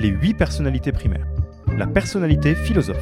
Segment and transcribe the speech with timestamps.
[0.00, 1.26] les huit personnalités primaires.
[1.76, 2.96] La personnalité philosophe.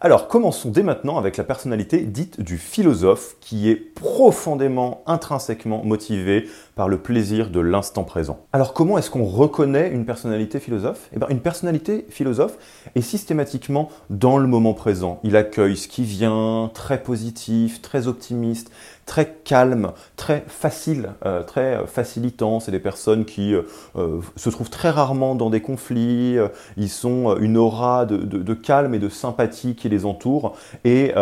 [0.00, 6.48] Alors commençons dès maintenant avec la personnalité dite du philosophe qui est profondément, intrinsèquement motivé
[6.78, 8.38] par le plaisir de l'instant présent.
[8.52, 11.08] Alors comment est-ce qu'on reconnaît une personnalité philosophe?
[11.12, 12.56] Eh bien une personnalité philosophe
[12.94, 15.18] est systématiquement dans le moment présent.
[15.24, 18.70] Il accueille ce qui vient, très positif, très optimiste,
[19.08, 22.60] très calme, très facile, euh, très facilitant.
[22.60, 23.62] C'est des personnes qui euh,
[23.96, 26.36] euh, se trouvent très rarement dans des conflits.
[26.76, 30.54] ils sont une aura de, de, calme et de sympathie qui les entoure.
[30.84, 31.12] Et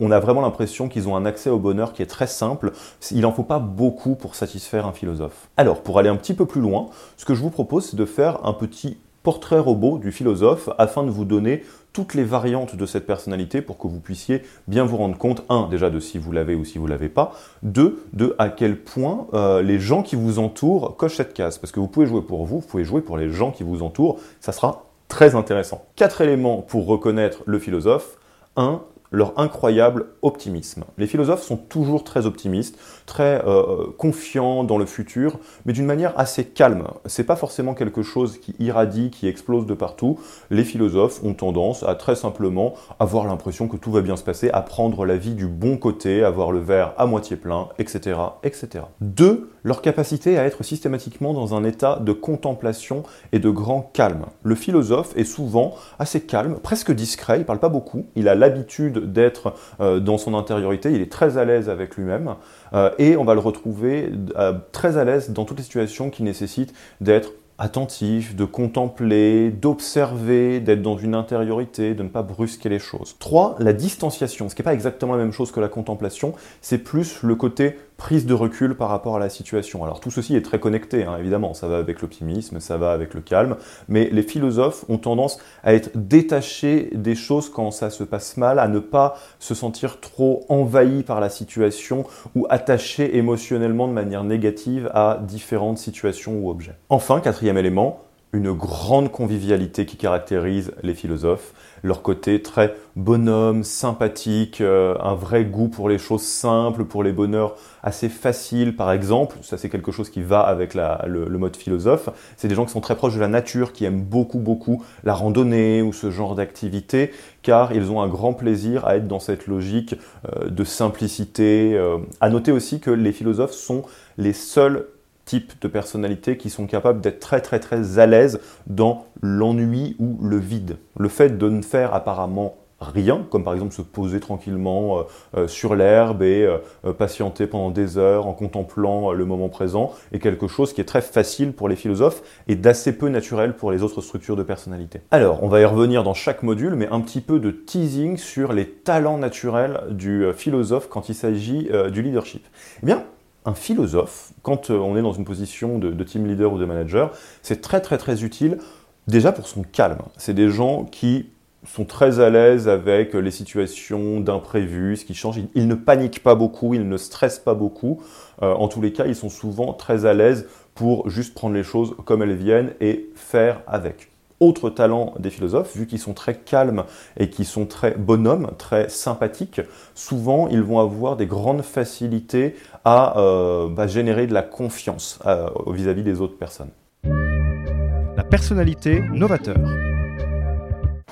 [0.00, 2.72] on a vraiment l'impression qu'ils ont un accès au bonheur qui est très simple.
[3.10, 5.48] Il n'en faut pas beaucoup pour satisfaire philosophe.
[5.56, 8.04] Alors, pour aller un petit peu plus loin, ce que je vous propose, c'est de
[8.04, 12.86] faire un petit portrait robot du philosophe afin de vous donner toutes les variantes de
[12.86, 16.32] cette personnalité pour que vous puissiez bien vous rendre compte, un, déjà de si vous
[16.32, 17.32] l'avez ou si vous l'avez pas,
[17.62, 21.58] deux, de à quel point euh, les gens qui vous entourent cochent cette case.
[21.58, 23.82] Parce que vous pouvez jouer pour vous, vous pouvez jouer pour les gens qui vous
[23.82, 25.84] entourent, ça sera très intéressant.
[25.96, 28.18] Quatre éléments pour reconnaître le philosophe.
[28.56, 30.84] Un, leur incroyable optimisme.
[30.98, 36.12] Les philosophes sont toujours très optimistes, très euh, confiants dans le futur, mais d'une manière
[36.16, 36.84] assez calme.
[37.06, 40.20] C'est pas forcément quelque chose qui irradie, qui explose de partout.
[40.50, 44.50] Les philosophes ont tendance à très simplement avoir l'impression que tout va bien se passer,
[44.50, 48.20] à prendre la vie du bon côté, à voir le verre à moitié plein, etc.,
[48.44, 48.84] etc.
[49.00, 54.26] Deux, leur capacité à être systématiquement dans un état de contemplation et de grand calme.
[54.42, 59.12] Le philosophe est souvent assez calme, presque discret, il parle pas beaucoup, il a l'habitude
[59.12, 62.34] d'être euh, dans son intériorité, il est très à l'aise avec lui-même,
[62.72, 66.22] euh, et on va le retrouver euh, très à l'aise dans toutes les situations qui
[66.22, 72.78] nécessitent d'être attentif, de contempler, d'observer, d'être dans une intériorité, de ne pas brusquer les
[72.78, 73.16] choses.
[73.18, 73.56] 3.
[73.58, 77.22] La distanciation, ce qui n'est pas exactement la même chose que la contemplation, c'est plus
[77.22, 79.84] le côté prise de recul par rapport à la situation.
[79.84, 83.12] Alors tout ceci est très connecté, hein, évidemment, ça va avec l'optimisme, ça va avec
[83.12, 83.56] le calme,
[83.88, 88.60] mais les philosophes ont tendance à être détachés des choses quand ça se passe mal,
[88.60, 92.04] à ne pas se sentir trop envahis par la situation
[92.36, 96.76] ou attachés émotionnellement de manière négative à différentes situations ou objets.
[96.88, 101.52] Enfin, quatrième élément, une grande convivialité qui caractérise les philosophes,
[101.82, 107.12] leur côté très bonhomme, sympathique, euh, un vrai goût pour les choses simples, pour les
[107.12, 112.08] bonheurs assez faciles par exemple, ça c'est quelque chose qui va avec le, mode philosophe,
[112.36, 115.14] c'est des gens qui sont très proches de la nature, qui aiment beaucoup beaucoup la
[115.14, 117.12] randonnée ou ce genre d'activité,
[117.42, 119.94] car ils ont un grand plaisir à être dans cette logique
[120.36, 121.74] euh, de simplicité.
[121.74, 121.98] Euh.
[122.20, 123.84] À noter aussi que les philosophes sont
[124.16, 124.86] les seuls
[125.28, 130.18] types de personnalités qui sont capables d'être très très très à l'aise dans l'ennui ou
[130.22, 130.78] le vide.
[130.98, 135.02] Le fait de ne faire apparemment rien, comme par exemple se poser tranquillement euh,
[135.36, 140.18] euh, sur l'herbe et euh, patienter pendant des heures en contemplant le moment présent, est
[140.18, 143.82] quelque chose qui est très facile pour les philosophes et d'assez peu naturel pour les
[143.82, 145.00] autres structures de personnalité.
[145.10, 148.52] Alors, on va y revenir dans chaque module, mais un petit peu de teasing sur
[148.54, 152.46] les talents naturels du philosophe quand il s'agit du leadership.
[152.82, 153.04] Eh bien,
[153.44, 157.12] un philosophe, quand euh, on est dans une position de, team leader ou de manager,
[157.42, 158.58] c'est très très très utile
[159.06, 160.02] déjà pour son calme.
[160.16, 161.30] C'est des gens qui
[161.66, 165.40] sont très à l'aise avec les situations d'imprévus, ce qui change.
[165.54, 168.00] Ils, ne paniquent pas beaucoup, ils ne stressent pas beaucoup.
[168.42, 171.64] Euh, en tous les cas, ils sont souvent très à l'aise pour juste prendre les
[171.64, 174.10] choses comme elles viennent et faire avec
[174.40, 176.84] autre talent des philosophes, vu qu'ils sont très calmes
[177.16, 179.60] et qu'ils sont très bonhommes, très sympathiques,
[179.94, 185.48] souvent ils vont avoir des grandes facilités à euh, bah, générer de la confiance euh,
[185.68, 186.70] vis-à-vis des autres personnes.
[187.04, 189.56] La personnalité novateur.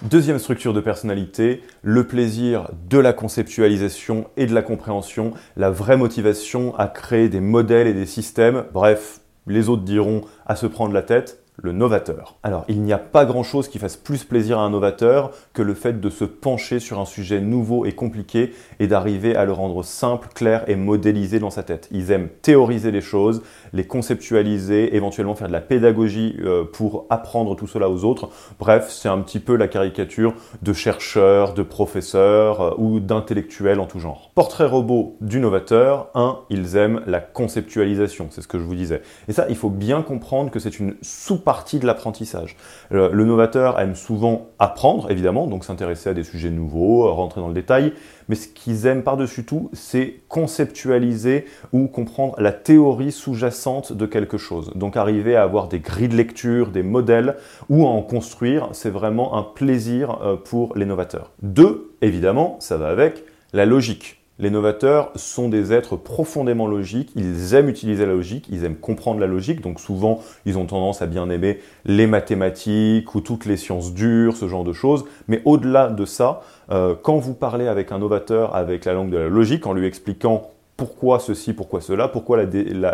[0.03, 5.97] Deuxième structure de personnalité, le plaisir de la conceptualisation et de la compréhension, la vraie
[5.97, 10.93] motivation à créer des modèles et des systèmes, bref, les autres diront à se prendre
[10.93, 12.37] la tête, le novateur.
[12.43, 15.75] Alors, il n'y a pas grand-chose qui fasse plus plaisir à un novateur que le
[15.75, 19.83] fait de se pencher sur un sujet nouveau et compliqué et d'arriver à le rendre
[19.83, 21.89] simple, clair et modélisé dans sa tête.
[21.91, 27.57] Ils aiment théoriser les choses, les conceptualiser, éventuellement faire de la pédagogie euh, pour apprendre
[27.57, 28.29] tout cela aux autres.
[28.59, 33.87] Bref, c'est un petit peu la caricature de chercheurs, de professeurs euh, ou d'intellectuels en
[33.87, 34.31] tout genre.
[34.35, 36.41] Portrait robot du novateur, 1.
[36.51, 39.01] Ils aiment la conceptualisation, c'est ce que je vous disais.
[39.29, 42.57] Et ça, il faut bien comprendre que c'est une sous partie de l'apprentissage.
[42.91, 47.55] Le, novateur aime souvent apprendre, évidemment, donc s'intéresser à des sujets nouveaux, rentrer dans le
[47.55, 47.93] détail,
[48.29, 54.39] mais ce qu'ils aiment par-dessus tout, c'est conceptualiser ou comprendre la théorie sous-jacente de quelque
[54.39, 54.73] chose.
[54.75, 57.37] Donc arriver à avoir des grilles de lecture, des modèles,
[57.69, 61.31] ou à en construire, c'est vraiment un plaisir euh, pour les novateurs.
[61.43, 63.23] Deux, évidemment, ça va avec
[63.53, 64.26] la logique.
[64.39, 69.19] Les novateurs sont des êtres profondément logiques, ils aiment utiliser la logique, ils aiment comprendre
[69.19, 73.57] la logique, donc souvent ils ont tendance à bien aimer les mathématiques ou toutes les
[73.57, 77.93] sciences dures, ce genre de choses, mais au-delà de ça, euh, quand vous parlez avec
[77.93, 82.07] un novateur avec la langue de la logique, en lui expliquant pourquoi ceci, pourquoi cela,
[82.07, 82.45] pourquoi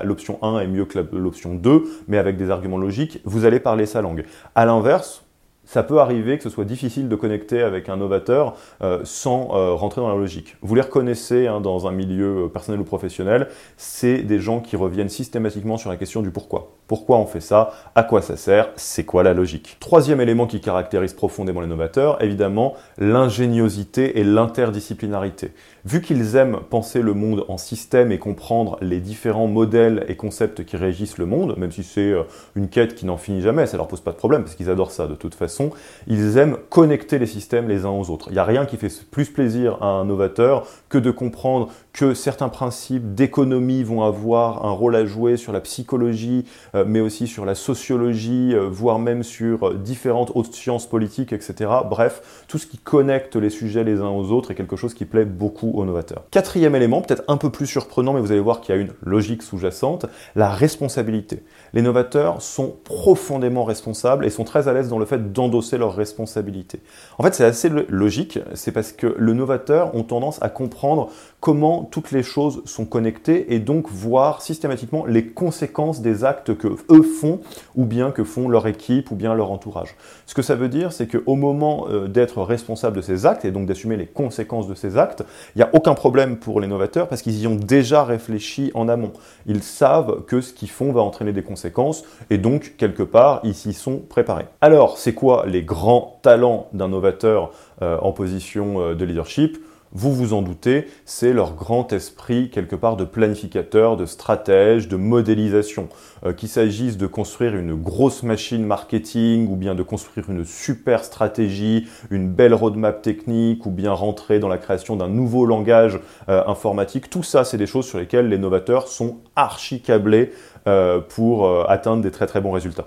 [0.04, 3.86] l'option 1 est mieux que l'option 2, mais avec des arguments logiques, vous allez parler
[3.86, 4.24] sa langue.
[4.54, 5.24] À l'inverse,
[5.64, 9.74] ça peut arriver que ce soit difficile de connecter avec un novateur euh, sans euh,
[9.74, 10.56] rentrer dans la logique.
[10.60, 14.76] Vous les reconnaissez hein, dans un milieu euh, personnel ou professionnel, c'est des gens qui
[14.76, 16.72] reviennent systématiquement sur la question du pourquoi.
[16.88, 17.72] Pourquoi on fait ça?
[17.94, 18.70] À quoi ça sert?
[18.76, 19.76] C'est quoi la logique?
[19.80, 25.52] Troisième élément qui caractérise profondément les novateurs, évidemment, l'ingéniosité et l'interdisciplinarité.
[25.84, 30.64] Vu qu'ils aiment penser le monde en système et comprendre les différents modèles et concepts
[30.64, 32.14] qui régissent le monde, même si c'est
[32.54, 34.92] une quête qui n'en finit jamais, ça leur pose pas de problème parce qu'ils adorent
[34.92, 35.70] ça de toute façon,
[36.06, 38.28] ils aiment connecter les systèmes les uns aux autres.
[38.28, 42.14] Il n'y a rien qui fait plus plaisir à un novateur que de comprendre que
[42.14, 46.44] certains principes d'économie vont avoir un rôle à jouer sur la psychologie,
[46.74, 51.32] euh, mais aussi sur la sociologie, euh, voire même sur euh, différentes autres sciences politiques,
[51.32, 51.70] etc.
[51.88, 55.04] Bref, tout ce qui connecte les sujets les uns aux autres est quelque chose qui
[55.04, 56.24] plaît beaucoup aux novateurs.
[56.30, 58.92] Quatrième élément, peut-être un peu plus surprenant, mais vous allez voir qu'il y a une
[59.02, 61.42] logique sous-jacente, la responsabilité.
[61.72, 65.94] Les novateurs sont profondément responsables et sont très à l'aise dans le fait d'endosser leurs
[65.94, 66.80] responsabilités.
[67.18, 71.10] En fait, c'est assez logique, c'est parce que le novateur ont tendance à comprendre
[71.42, 76.68] comment toutes les choses sont connectées et donc voir systématiquement les conséquences des actes que
[76.68, 77.40] eux font
[77.74, 79.96] ou bien que font leur équipe ou bien leur entourage.
[80.26, 83.50] Ce que ça veut dire, c'est qu'au moment euh, d'être responsable de ces actes et
[83.50, 85.24] donc d'assumer les conséquences de ces actes,
[85.56, 88.88] il n'y a aucun problème pour les novateurs parce qu'ils y ont déjà réfléchi en
[88.88, 89.12] amont.
[89.46, 93.56] Ils savent que ce qu'ils font va entraîner des conséquences et donc quelque part ils
[93.56, 94.46] s'y sont préparés.
[94.60, 97.50] Alors, c'est quoi les grands talents d'un novateur
[97.82, 99.58] euh, en position euh, de leadership?
[99.92, 104.96] Vous vous en doutez, c'est leur grand esprit quelque part de planificateur, de stratège, de
[104.96, 105.88] modélisation.
[106.24, 111.04] Euh, qu'il s'agisse de construire une grosse machine marketing ou bien de construire une super
[111.04, 115.98] stratégie, une belle roadmap technique ou bien rentrer dans la création d'un nouveau langage
[116.28, 120.32] euh, informatique, tout ça c'est des choses sur lesquelles les novateurs sont archi câblés
[120.68, 122.86] euh, pour atteindre des très très bons résultats.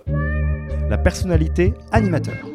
[0.89, 2.54] La personnalité animateur.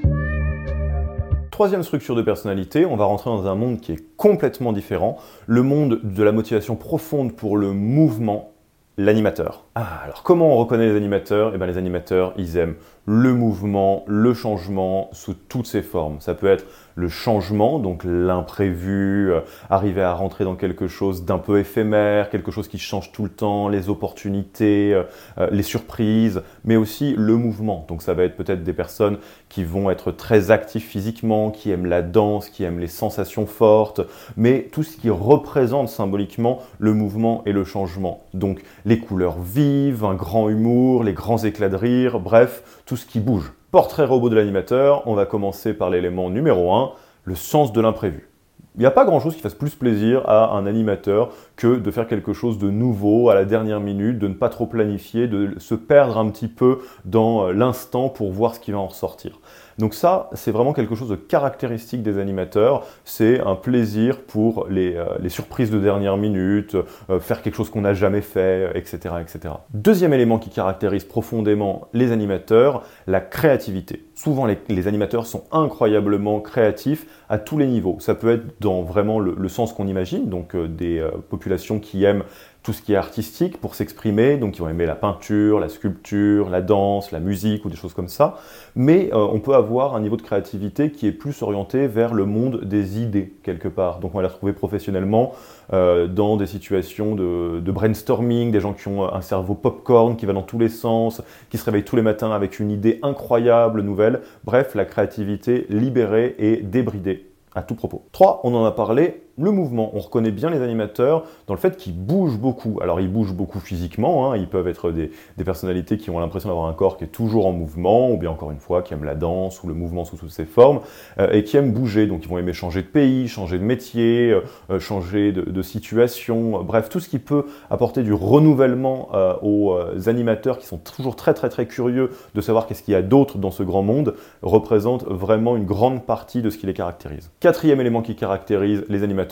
[1.60, 5.62] Troisième structure de personnalité, on va rentrer dans un monde qui est complètement différent, le
[5.62, 8.52] monde de la motivation profonde pour le mouvement,
[8.96, 9.66] l'animateur.
[9.76, 11.52] Ah, alors comment on reconnaît les animateurs?
[11.54, 12.74] Eh bien les animateurs, ils aiment
[13.06, 16.20] le mouvement, le changement sous toutes ses formes.
[16.20, 19.40] Ça peut être le changement, donc l'imprévu, euh,
[19.70, 23.30] arriver à rentrer dans quelque chose d'un peu éphémère, quelque chose qui change tout le
[23.30, 25.04] temps, les opportunités, euh,
[25.38, 27.86] euh, les surprises, mais aussi le mouvement.
[27.88, 29.18] Donc ça va être peut-être des personnes
[29.48, 34.02] qui vont être très actifs physiquement, qui aiment la danse, qui aiment les sensations fortes,
[34.36, 38.24] mais tout ce qui représente symboliquement le mouvement et le changement.
[38.34, 39.60] Donc les couleurs vives,
[40.02, 43.52] un grand humour, les grands éclats de rire, bref, tout ce qui bouge.
[43.70, 46.92] Portrait robot de l'animateur, on va commencer par l'élément numéro 1,
[47.24, 48.28] le sens de l'imprévu.
[48.76, 52.06] Il n'y a pas grand-chose qui fasse plus plaisir à un animateur que de faire
[52.06, 55.74] quelque chose de nouveau à la dernière minute, de ne pas trop planifier, de se
[55.74, 59.40] perdre un petit peu dans euh, l'instant pour voir ce qui va en ressortir.
[59.80, 62.86] Donc ça, c'est vraiment quelque chose de caractéristique des animateurs.
[63.04, 66.76] C'est un plaisir pour les, euh, surprises de dernière minute,
[67.08, 69.54] euh, faire quelque chose qu'on n'a jamais fait, etc., etc.
[69.72, 74.04] Deuxième élément qui caractérise profondément les animateurs, la créativité.
[74.14, 77.96] Souvent, les, animateurs sont incroyablement créatifs à tous les niveaux.
[78.00, 82.24] Ça peut être dans vraiment le, sens qu'on imagine, donc euh, des populations qui aiment
[82.62, 86.50] tout ce qui est artistique pour s'exprimer, donc ils vont aimer la peinture, la sculpture,
[86.50, 88.36] la danse, la musique ou des choses comme ça.
[88.76, 92.26] Mais euh, on peut avoir un niveau de créativité qui est plus orienté vers le
[92.26, 94.00] monde des idées quelque part.
[94.00, 95.32] Donc on va les retrouver professionnellement
[95.72, 100.34] euh, dans des situations de, brainstorming, des gens qui ont un cerveau popcorn qui va
[100.34, 104.20] dans tous les sens, qui se réveillent tous les matins avec une idée incroyable, nouvelle.
[104.44, 108.06] Bref, la créativité libérée et débridée à tout propos.
[108.12, 108.42] 3.
[108.44, 109.90] On en a parlé, le mouvement.
[109.94, 112.78] On reconnaît bien les animateurs dans le fait qu'ils bougent beaucoup.
[112.82, 114.36] Alors ils bougent beaucoup physiquement, hein.
[114.36, 115.10] ils peuvent être des,
[115.44, 118.50] personnalités qui ont l'impression d'avoir un corps qui est toujours en mouvement, ou bien encore
[118.50, 120.80] une fois qui aiment la danse ou le mouvement sous toutes ses formes,
[121.18, 122.06] euh, et qui aiment bouger.
[122.06, 126.62] Donc ils vont aimer changer de pays, changer de métier, euh, euh, changer de, situation,
[126.62, 129.10] bref, tout ce qui peut apporter du renouvellement
[129.42, 133.02] aux animateurs qui sont toujours très très très curieux de savoir qu'est-ce qu'il y a
[133.02, 137.30] d'autre dans ce grand monde, représente vraiment une grande partie de ce qui les caractérise.
[137.40, 139.29] Quatrième élément qui caractérise les animateurs,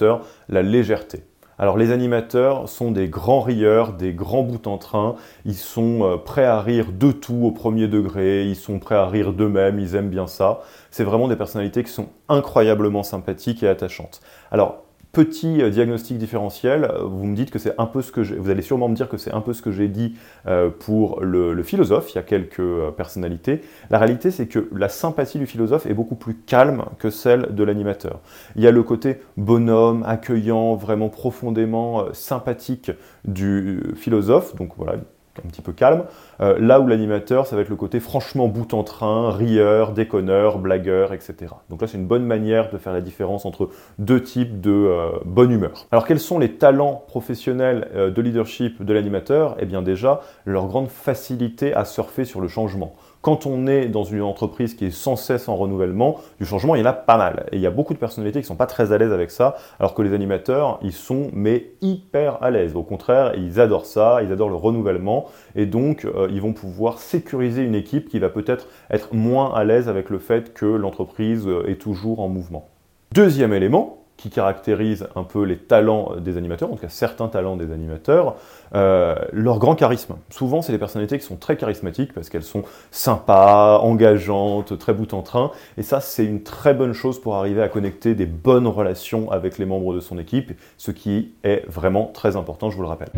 [0.49, 1.25] la légèreté.
[1.61, 6.17] Alors les animateurs sont des grands rieurs, des grands bouts en train, ils sont euh,
[6.17, 9.97] prêts à rire de tout au premier degré, ils sont prêts à rire d'eux-mêmes, ils
[9.97, 10.61] aiment bien ça.
[10.93, 14.21] C'est vraiment des personnalités qui sont incroyablement sympathiques et attachantes.
[14.53, 14.85] Alors
[15.19, 18.51] Petit euh, diagnostic différentiel, euh, vous me dites que c'est un peu ce que vous
[18.51, 20.15] allez sûrement me dire que c'est un peu ce que j'ai dit
[20.47, 22.63] euh, pour le, philosophe, il y a quelques
[22.97, 23.63] personnalités.
[23.91, 27.65] La réalité, c'est que la sympathie du philosophe est beaucoup plus calme que celle de
[27.65, 28.21] l'animateur.
[28.55, 32.93] Il y a le côté bonhomme, accueillant, vraiment profondément sympathique
[33.25, 34.99] du philosophe, donc voilà,
[35.45, 36.05] un petit peu calme.
[36.41, 40.59] Euh, là où l'animateur, ça va être le côté franchement bout en train, rieur, déconneur,
[40.59, 41.55] blagueur, etc.
[41.71, 45.11] Donc là, c'est une bonne manière de faire la différence entre deux types de euh,
[45.25, 45.87] bonne humeur.
[45.93, 49.57] Alors, quels sont les talents professionnels euh, de leadership de l'animateur?
[49.59, 54.05] Eh bien déjà, leur grande facilité à surfer sur le changement quand on est dans
[54.05, 57.17] une entreprise qui est sans cesse en renouvellement, du changement, il y en a pas
[57.17, 57.47] mal.
[57.53, 59.31] Et il y a beaucoup de personnalités qui ne sont pas très à l'aise avec
[59.31, 62.77] ça, alors que les animateurs, ils sont mais hyper à l'aise.
[62.77, 66.99] Au contraire, ils adorent ça, ils adorent le renouvellement, et donc euh, ils vont pouvoir
[66.99, 71.47] sécuriser une équipe qui va peut-être être moins à l'aise avec le fait que l'entreprise
[71.47, 72.69] euh, est toujours en mouvement.
[73.13, 77.57] Deuxième élément, qui caractérise un peu les talents des animateurs, en tout cas certains talents
[77.57, 78.35] des animateurs,
[78.75, 80.17] euh, leur grand charisme.
[80.29, 85.15] Souvent, c'est des personnalités qui sont très charismatiques parce qu'elles sont sympas, engageantes, très bout
[85.15, 85.53] en train.
[85.79, 89.57] Et ça, c'est une très bonne chose pour arriver à connecter des bonnes relations avec
[89.57, 93.11] les membres de son équipe, ce qui est vraiment très important, je vous le rappelle.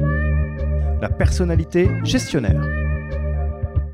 [1.00, 2.62] La personnalité gestionnaire.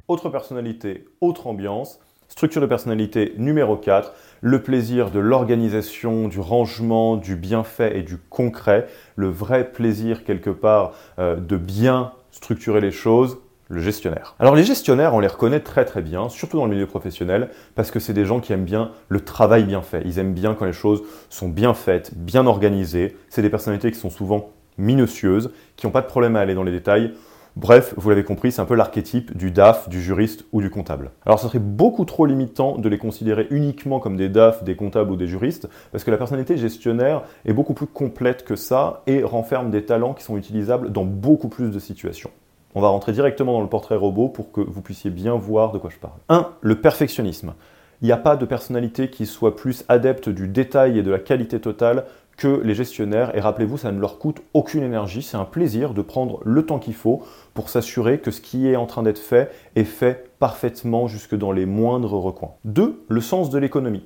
[0.08, 2.00] Autre personnalité, autre ambiance.
[2.28, 8.18] Structure de personnalité numéro 4, le plaisir de l'organisation, du rangement, du bienfait et du
[8.18, 14.34] concret, le vrai plaisir quelque part euh, de bien structurer les choses, le gestionnaire.
[14.38, 17.90] Alors les gestionnaires, on les reconnaît très très bien, surtout dans le milieu professionnel, parce
[17.90, 20.02] que c'est des gens qui aiment bien le travail bien fait.
[20.04, 23.16] Ils aiment bien quand les choses sont bien faites, bien organisées.
[23.28, 26.64] C'est des personnalités qui sont souvent minutieuses, qui n'ont pas de problème à aller dans
[26.64, 27.12] les détails.
[27.56, 31.12] Bref, vous l'avez compris, c'est un peu l'archétype du DAF, du juriste ou du comptable.
[31.24, 35.10] Alors ça serait beaucoup trop limitant de les considérer uniquement comme des DAF, des comptables
[35.10, 39.22] ou des juristes, parce que la personnalité gestionnaire est beaucoup plus complète que ça et
[39.22, 42.30] renferme des talents qui sont utilisables dans beaucoup plus de situations.
[42.74, 45.78] On va rentrer directement dans le portrait robot pour que vous puissiez bien voir de
[45.78, 46.18] quoi je parle.
[46.28, 46.48] 1.
[46.60, 47.54] Le perfectionnisme.
[48.02, 51.18] Il n'y a pas de personnalité qui soit plus adepte du détail et de la
[51.18, 52.04] qualité totale
[52.36, 53.36] que les gestionnaires.
[53.36, 55.22] Et rappelez-vous, ça ne leur coûte aucune énergie.
[55.22, 57.22] C'est un plaisir de prendre le temps qu'il faut
[57.54, 61.52] pour s'assurer que ce qui est en train d'être fait est fait parfaitement jusque dans
[61.52, 62.52] les moindres recoins.
[62.64, 63.04] 2.
[63.08, 64.04] Le sens de l'économie.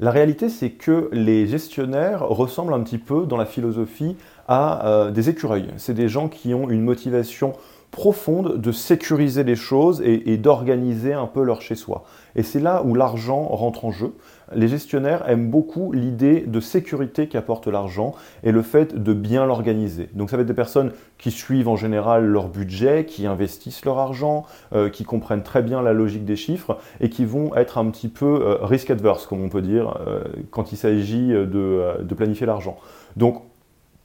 [0.00, 4.16] La réalité, c'est que les gestionnaires ressemblent un petit peu dans la philosophie
[4.48, 5.68] à euh, des écureuils.
[5.76, 7.52] C'est des gens qui ont une motivation
[7.90, 12.04] profonde de sécuriser les choses et, d'organiser un peu leur chez-soi.
[12.36, 14.14] Et c'est là où l'argent rentre en jeu.
[14.54, 20.08] Les gestionnaires aiment beaucoup l'idée de sécurité qu'apporte l'argent et le fait de bien l'organiser.
[20.14, 23.98] Donc ça va être des personnes qui suivent en général leur budget, qui investissent leur
[23.98, 27.88] argent, euh, qui comprennent très bien la logique des chiffres et qui vont être un
[27.90, 32.46] petit peu euh, risk adverse, comme on peut dire, euh, quand il s'agit de, planifier
[32.46, 32.76] l'argent.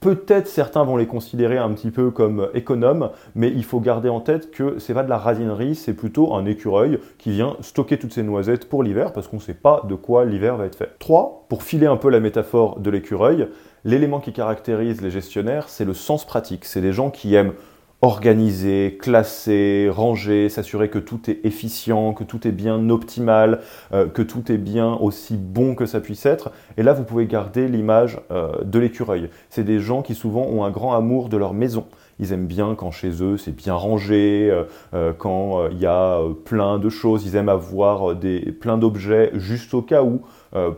[0.06, 4.20] Peut-être certains vont les considérer un petit peu comme économes, mais il faut garder en
[4.20, 8.12] tête que c'est pas de la radinerie, c'est plutôt un écureuil qui vient stocker toutes
[8.12, 10.92] ses noisettes pour l'hiver parce qu'on ne sait pas de quoi l'hiver va être fait.
[11.00, 11.46] 3.
[11.48, 13.48] Pour filer un peu la métaphore de l'écureuil,
[13.84, 16.66] l'élément qui caractérise les gestionnaires, c'est le sens pratique.
[16.66, 17.54] C'est des gens qui aiment
[18.02, 23.60] organiser, classer, ranger, s'assurer que tout est efficient, que tout est bien optimal,
[23.92, 26.52] euh, que tout est bien aussi bon que ça puisse être.
[26.76, 29.30] Et là, vous pouvez garder l'image euh, de l'écureuil.
[29.48, 31.86] C'est des gens qui souvent ont un grand amour de leur maison.
[32.18, 34.50] Ils aiment bien quand chez eux c'est bien rangé,
[34.94, 37.26] euh, quand il y a plein de choses.
[37.26, 40.22] Ils aiment avoir des, plein d'objets juste au cas où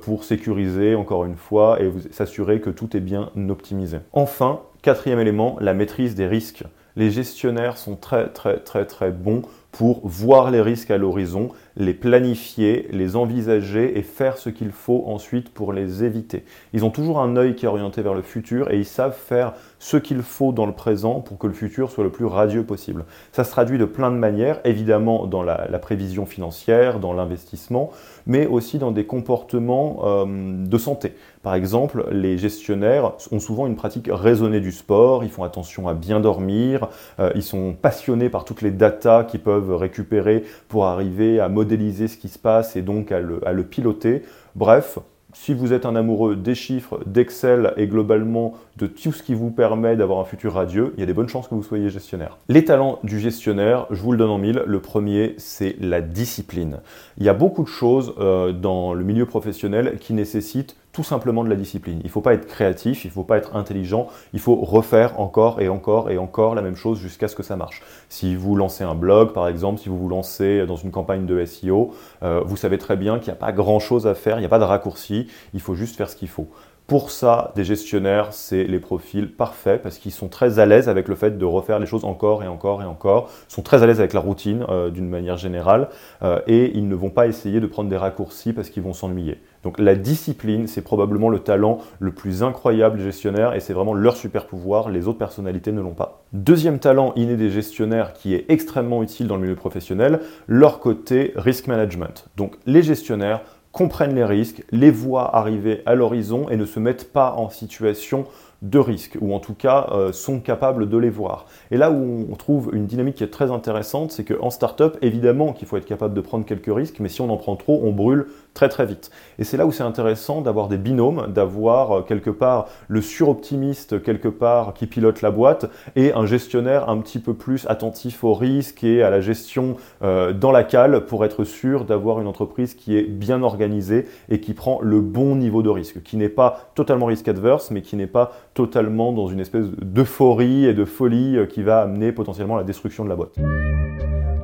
[0.01, 3.99] pour sécuriser encore une fois et s'assurer que tout est bien optimisé.
[4.13, 6.65] Enfin, quatrième élément, la maîtrise des risques
[6.99, 11.95] les gestionnaires sont très très très très bons pour voir les risques à l'horizon, les
[11.95, 16.45] planifier, les envisager et faire ce qu'il faut ensuite pour les éviter.
[16.73, 19.53] Ils ont toujours un œil qui est orienté vers le futur et ils savent faire
[19.79, 23.05] ce qu'il faut dans le présent pour que le futur soit le plus radieux possible.
[23.33, 27.91] Ça se traduit de plein de manières, évidemment dans la, prévision financière, dans l'investissement,
[28.27, 30.27] mais aussi dans des comportements euh,
[30.67, 31.15] de santé.
[31.43, 35.95] Par exemple, les gestionnaires ont souvent une pratique raisonnée du sport, ils font attention à
[35.95, 36.89] bien dormir,
[37.21, 42.09] euh, ils sont passionnés par toutes les datas qu'ils peuvent récupérer pour arriver à modéliser
[42.09, 44.23] ce qui se passe et donc à le, à le piloter.
[44.57, 44.99] Bref,
[45.35, 49.51] si vous êtes un amoureux des chiffres, d'Excel et globalement de tout ce qui vous
[49.51, 52.39] permet d'avoir un futur radieux, il y a des bonnes chances que vous soyez gestionnaire.
[52.49, 54.63] Les talents du gestionnaire, je vous le donne en mille.
[54.67, 56.79] Le premier, c'est la discipline.
[57.19, 61.45] Il y a beaucoup de choses euh, dans le milieu professionnel qui nécessitent tout simplement
[61.45, 62.01] de la discipline.
[62.01, 65.21] Il ne faut pas être créatif, il ne faut pas être intelligent, il faut refaire
[65.21, 67.85] encore et encore et encore la même chose jusqu'à ce que ça marche.
[68.09, 71.45] Si vous lancez un blog, par exemple, si vous vous lancez dans une campagne de
[71.45, 74.47] SEO, euh, vous savez très bien qu'il n'y a pas grand-chose à faire, il n'y
[74.47, 76.49] a pas de raccourci, il faut juste faire ce qu'il faut.
[76.89, 81.07] Pour ça, des gestionnaires, c'est les profils parfaits parce qu'ils sont très à l'aise avec
[81.09, 84.01] le fait de refaire les choses encore et encore et encore, sont très à l'aise
[84.01, 85.91] avec la routine euh, d'une manière générale
[86.23, 89.39] euh, et ils ne vont pas essayer de prendre des raccourcis parce qu'ils vont s'ennuyer.
[89.65, 93.93] Donc la discipline, c'est probablement le talent le plus incroyable des gestionnaires et c'est vraiment
[93.93, 96.23] leur super pouvoir, les autres personnalités ne l'ont pas.
[96.33, 101.35] Deuxième talent inné des gestionnaires qui est extrêmement utile dans le milieu professionnel, leur côté
[101.37, 102.31] risk management.
[102.39, 103.43] Donc les gestionnaires
[103.73, 108.27] comprennent les risques, les voient arriver à l'horizon et ne se mettent pas en situation
[108.63, 111.47] de risque, ou en tout cas euh, sont capables de les voir.
[111.71, 115.53] Et là où on trouve une dynamique qui est très intéressante, c'est qu'en startup, évidemment
[115.53, 117.93] qu'il faut être capable de prendre quelques risques, mais si on en prend trop, on
[117.93, 119.11] brûle très très vite.
[119.39, 124.03] Et c'est là où c'est intéressant d'avoir des binômes, d'avoir euh, quelque part le suroptimiste
[124.03, 128.35] quelque part qui pilote la boîte et un gestionnaire un petit peu plus attentif aux
[128.35, 132.75] risques et à la gestion euh, dans la cale pour être sûr d'avoir une entreprise
[132.75, 136.71] qui est bien organisée et qui prend le bon niveau de risque, qui n'est pas
[136.75, 141.37] totalement risque adverse, mais qui n'est pas totalement dans une espèce d'euphorie et de folie
[141.37, 143.37] euh, qui va amener potentiellement à la destruction de la boîte.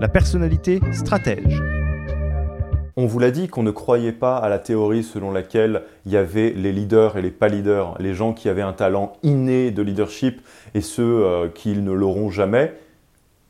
[0.00, 1.60] La personnalité stratège.
[2.96, 6.16] On vous l'a dit qu'on ne croyait pas à la théorie selon laquelle il y
[6.16, 9.82] avait les leaders et les pas leaders, les gens qui avaient un talent inné de
[9.82, 10.42] leadership
[10.74, 12.72] et ceux euh, qui ne l'auront jamais.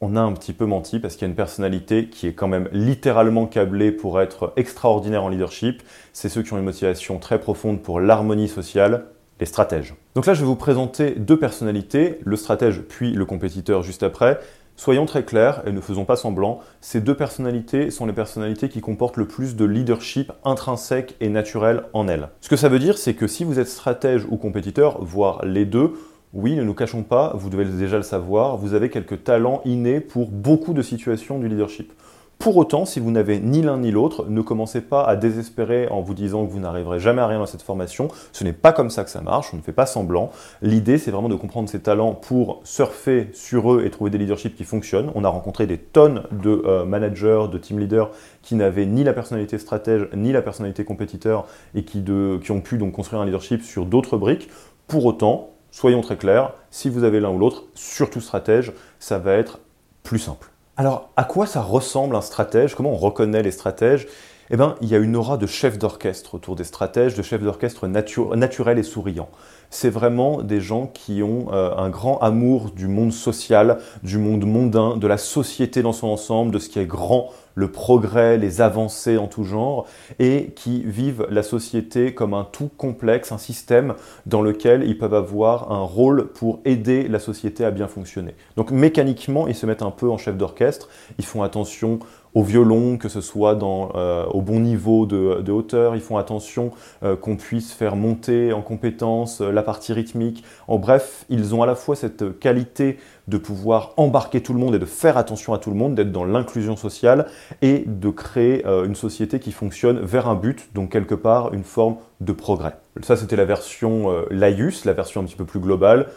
[0.00, 2.48] On a un petit peu menti parce qu'il y a une personnalité qui est quand
[2.48, 5.82] même littéralement câblée pour être extraordinaire en leadership.
[6.14, 9.08] C'est ceux qui ont une motivation très profonde pour l'harmonie sociale,
[9.46, 9.94] stratèges.
[10.14, 14.40] Donc là, je vais vous présenter deux personnalités, le stratège puis le compétiteur juste après.
[14.76, 18.80] Soyons très clairs et ne faisons pas semblant, ces deux personnalités sont les personnalités qui
[18.80, 22.28] comportent le plus de leadership intrinsèque et naturel en elles.
[22.40, 25.64] Ce que ça veut dire, c'est que si vous êtes stratège ou compétiteur, voire les
[25.64, 25.92] deux,
[26.32, 30.00] oui, ne nous cachons pas, vous devez déjà le savoir, vous avez quelques talents innés
[30.00, 31.92] pour beaucoup de situations du leadership.
[32.38, 36.02] Pour autant, si vous n'avez ni l'un ni l'autre, ne commencez pas à désespérer en
[36.02, 38.08] vous disant que vous n'arriverez jamais à rien dans cette formation.
[38.32, 40.30] Ce n'est pas comme ça que ça marche, on ne fait pas semblant.
[40.60, 44.54] L'idée, c'est vraiment de comprendre ces talents pour surfer sur eux et trouver des leaderships
[44.56, 45.10] qui fonctionnent.
[45.14, 48.10] On a rencontré des tonnes de euh, managers, de team leaders
[48.42, 52.76] qui n'avaient ni la personnalité stratège ni la personnalité compétiteur et qui, qui ont pu
[52.78, 54.50] donc construire un leadership sur d'autres briques.
[54.86, 59.32] Pour autant, soyons très clairs, si vous avez l'un ou l'autre, surtout stratège, ça va
[59.34, 59.60] être
[60.02, 60.53] plus simple.
[60.76, 62.74] Alors, à quoi ça ressemble un stratège?
[62.74, 64.08] Comment on reconnaît les stratèges?
[64.50, 67.42] Eh bien, il y a une aura de chef d'orchestre autour des stratèges, de chef
[67.42, 69.30] d'orchestre naturel et souriant
[69.74, 74.46] c'est vraiment des gens qui ont euh, un grand amour du monde social, du monde
[74.46, 78.60] mondain, de la société dans son ensemble, de ce qui est grand, le progrès, les
[78.60, 79.86] avancées en tout genre,
[80.20, 83.94] et qui vivent la société comme un tout complexe, un système
[84.26, 88.36] dans lequel ils peuvent avoir un rôle pour aider la société à bien fonctionner.
[88.56, 91.98] Donc mécaniquement, ils se mettent un peu en chef d'orchestre, ils font attention
[92.34, 95.94] au violon, que ce soit euh, au bon niveau de, hauteur.
[95.94, 100.44] Ils font attention euh, qu'on puisse faire monter en compétence euh, la partie rythmique.
[100.66, 104.74] En bref, ils ont à la fois cette qualité de pouvoir embarquer tout le monde
[104.74, 107.26] et de faire attention à tout le monde, d'être dans l'inclusion sociale
[107.62, 111.96] et de créer une société qui fonctionne vers un but, donc quelque part une forme
[112.20, 112.76] de progrès.
[113.00, 116.08] Ça, c'était la version Laïus, la version un petit peu plus globale.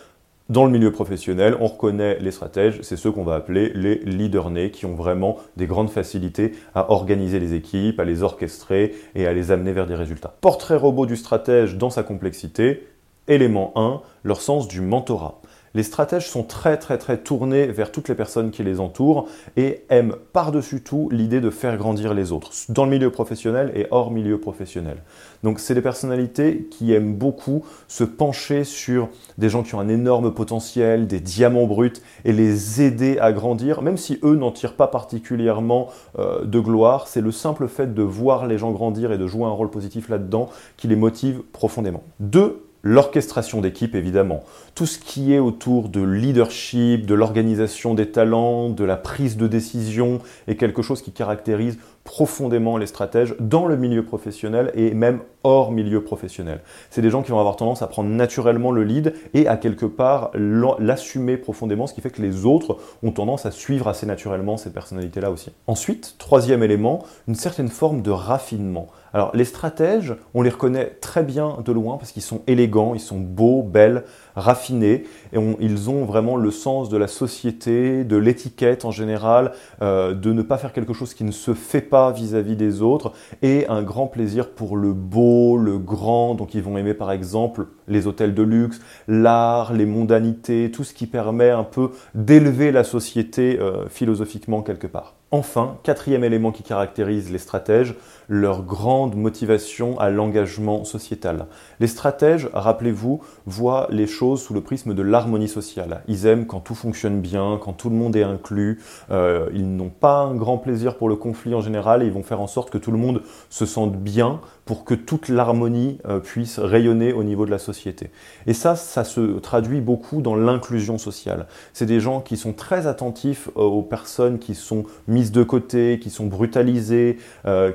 [0.50, 4.50] Dans le milieu professionnel, on reconnaît les stratèges, c'est ceux qu'on va appeler les leaders
[4.50, 9.28] nés, qui ont vraiment des grandes facilités à organiser les équipes, à les orchestrer et
[9.28, 10.38] à les amener vers des résultats.
[10.40, 12.88] Portrait robot du stratège dans sa complexité,
[13.28, 15.42] élément 1, leur sens du mentorat.
[15.74, 19.84] Les stratèges sont très très très tournés vers toutes les personnes qui les entourent et
[19.90, 24.12] aiment par-dessus tout l'idée de faire grandir les autres, dans le milieu professionnel et hors
[24.12, 24.98] milieu professionnel.
[25.44, 29.90] Donc c'est des personnalités qui aiment beaucoup se pencher sur des gens qui ont un
[29.90, 31.94] énorme potentiel, des diamants bruts,
[32.26, 37.08] et les aider à grandir, même si eux n'en tirent pas particulièrement euh, de gloire,
[37.08, 40.10] c'est le simple fait de voir les gens grandir et de jouer un rôle positif
[40.10, 42.04] là-dedans qui les motive profondément.
[42.20, 44.46] Deux, L'orchestration d'équipe, évidemment.
[44.74, 49.46] Tout ce qui est autour de leadership, de l'organisation des talents, de la prise de
[49.46, 55.20] décision, est quelque chose qui caractérise profondément les stratèges dans le milieu professionnel et même
[55.44, 56.62] hors milieu professionnel.
[56.90, 59.86] C'est des gens qui vont avoir tendance à prendre naturellement le lead et à quelque
[59.86, 64.56] part l'assumer profondément, ce qui fait que les autres ont tendance à suivre assez naturellement
[64.56, 65.52] ces personnalités-là aussi.
[65.68, 68.88] Ensuite, troisième élément, une certaine forme de raffinement.
[69.14, 73.00] Alors les stratèges, on les reconnaît très bien de loin parce qu'ils sont élégants, ils
[73.00, 74.04] sont beaux, belles,
[74.36, 80.14] raffinés, et ils ont vraiment le sens de la société, de l'étiquette en général, euh,
[80.14, 83.68] de ne pas faire quelque chose qui ne se fait pas vis-à-vis des autres, et
[83.68, 88.08] un grand plaisir pour le beau, le grand, donc ils vont aimer par exemple les
[88.08, 93.60] hôtels de luxe, l'art, les mondanités, tout ce qui permet un peu d'élever la société
[93.60, 95.16] euh, philosophiquement quelque part.
[95.32, 97.96] Enfin, quatrième élément qui caractérise les stratèges,
[98.30, 101.48] leur grande motivation à l'engagement sociétal.
[101.80, 106.02] Les stratèges, rappelez-vous, voient les choses sous le prisme de l'harmonie sociale.
[106.08, 108.80] Ils aiment quand tout fonctionne bien, quand tout le monde est inclus.
[109.12, 112.24] Euh, ils n'ont pas un grand plaisir pour le conflit en général et ils vont
[112.24, 116.20] faire en sorte que tout le monde se sente bien pour que toute l'harmonie euh,
[116.20, 118.10] puisse rayonner au niveau de la société.
[118.48, 121.48] Et ça, ça se traduit beaucoup dans l'inclusion sociale.
[121.72, 126.00] C'est des gens qui sont très attentifs euh, aux personnes qui sont mises de côté,
[126.02, 127.18] qui sont brutalisées,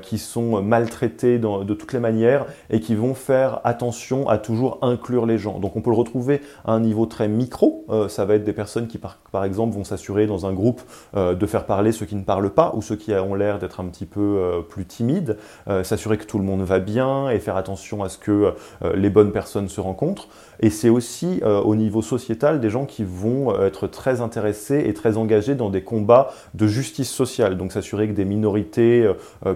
[0.01, 5.25] qui sont maltraitées de toutes les manières et qui vont faire attention à toujours inclure
[5.25, 5.59] les gens.
[5.59, 7.85] Donc on peut le retrouver à un niveau très micro.
[8.07, 10.81] ça va être des personnes qui, par, exemple, vont s'assurer dans un groupe
[11.15, 13.85] de faire parler ceux qui ne parlent pas ou ceux qui ont l'air d'être un
[13.85, 15.37] petit peu plus timides,
[15.83, 18.53] s'assurer que tout le monde va bien et faire attention à ce que
[18.83, 20.27] euh, les bonnes personnes se rencontrent.
[20.59, 24.83] Et c'est aussi euh, au niveau sociétal des gens qui vont euh, être très intéressés
[24.85, 27.57] et très engagés dans des combats de justice sociale.
[27.57, 29.09] Donc s'assurer que des minorités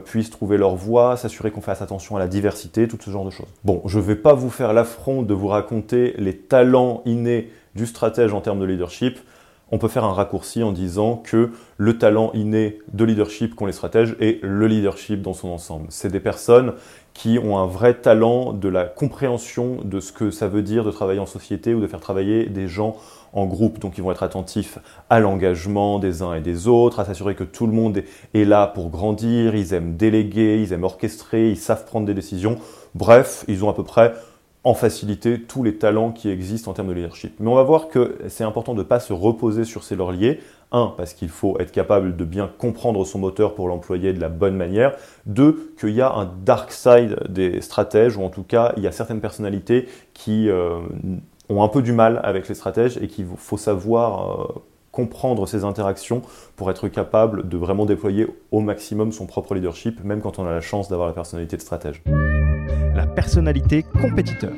[0.06, 3.30] puissent trouver leur voix, s'assurer qu'on fasse attention à la diversité, tout ce genre de
[3.30, 3.50] choses.
[3.66, 7.86] Bon, je ne vais pas vous faire l'affront de vous raconter les talents innés du
[7.86, 9.20] stratège en termes de leadership
[9.72, 13.74] on peut faire un raccourci en disant que le talent inné de leadership qu'ont les
[13.74, 15.88] stratèges est le leadership dans son ensemble.
[15.90, 16.74] C'est des personnes
[17.14, 20.92] qui ont un vrai talent de la compréhension de ce que ça veut dire de
[20.92, 22.96] travailler en société ou de faire travailler des gens
[23.34, 23.80] en groupe.
[23.80, 27.44] Donc ils vont être attentifs à l'engagement des uns et des autres, à s'assurer que
[27.44, 31.86] tout le monde est là pour grandir, ils aiment déléguer, ils aiment orchestrer, ils savent
[31.86, 32.58] prendre des décisions.
[32.96, 34.14] Bref, ils ont à peu près
[34.64, 37.36] en faciliter tous les talents qui existent en termes de leadership.
[37.40, 40.42] Mais on va voir que c'est important de ne pas se reposer sur ses lauriers.
[40.74, 44.28] Un, parce qu'il faut être capable de bien comprendre son moteur pour l'employer de la
[44.28, 44.94] bonne manière.
[45.26, 48.88] Deux, qu'il y a un dark side des stratèges, ou en tout cas, il y
[48.88, 50.80] a certaines personnalités qui euh,
[51.50, 55.64] ont un peu du mal avec les stratèges et qu'il faut savoir euh, comprendre ces
[55.64, 56.22] interactions
[56.56, 60.52] pour être capable de vraiment déployer au maximum son propre leadership, même quand on a
[60.52, 62.02] la chance d'avoir la personnalité de stratège
[62.98, 64.54] la personnalité compétiteur.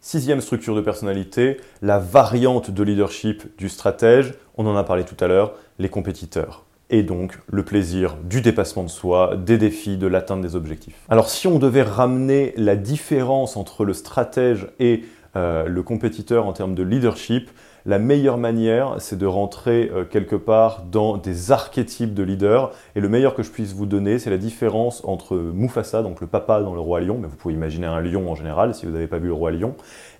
[0.00, 5.22] Sixième structure de personnalité, la variante de leadership du stratège, on en a parlé tout
[5.22, 6.64] à l'heure, les compétiteurs.
[6.88, 10.94] Et donc le plaisir du dépassement de soi, des défis, de l'atteinte des objectifs.
[11.10, 15.04] Alors si on devait ramener la différence entre le stratège et
[15.38, 17.50] euh, le compétiteur en termes de leadership,
[17.86, 22.70] la meilleure manière, c'est de rentrer euh, quelque part dans des archétypes de leaders.
[22.96, 26.26] Et le meilleur que je puisse vous donner, c'est la différence entre Mufasa, donc le
[26.26, 28.92] papa dans le roi lion, mais vous pouvez imaginer un lion en général si vous
[28.92, 29.74] n'avez pas vu le roi lion,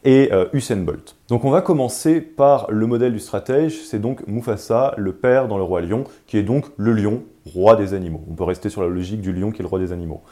[0.05, 1.17] et euh, Usain Bolt.
[1.29, 5.59] Donc on va commencer par le modèle du stratège, c'est donc Mufasa, le père dans
[5.59, 8.25] le roi lion, qui est donc le lion, roi des animaux.
[8.31, 10.23] On peut rester sur la logique du lion qui est le roi des animaux.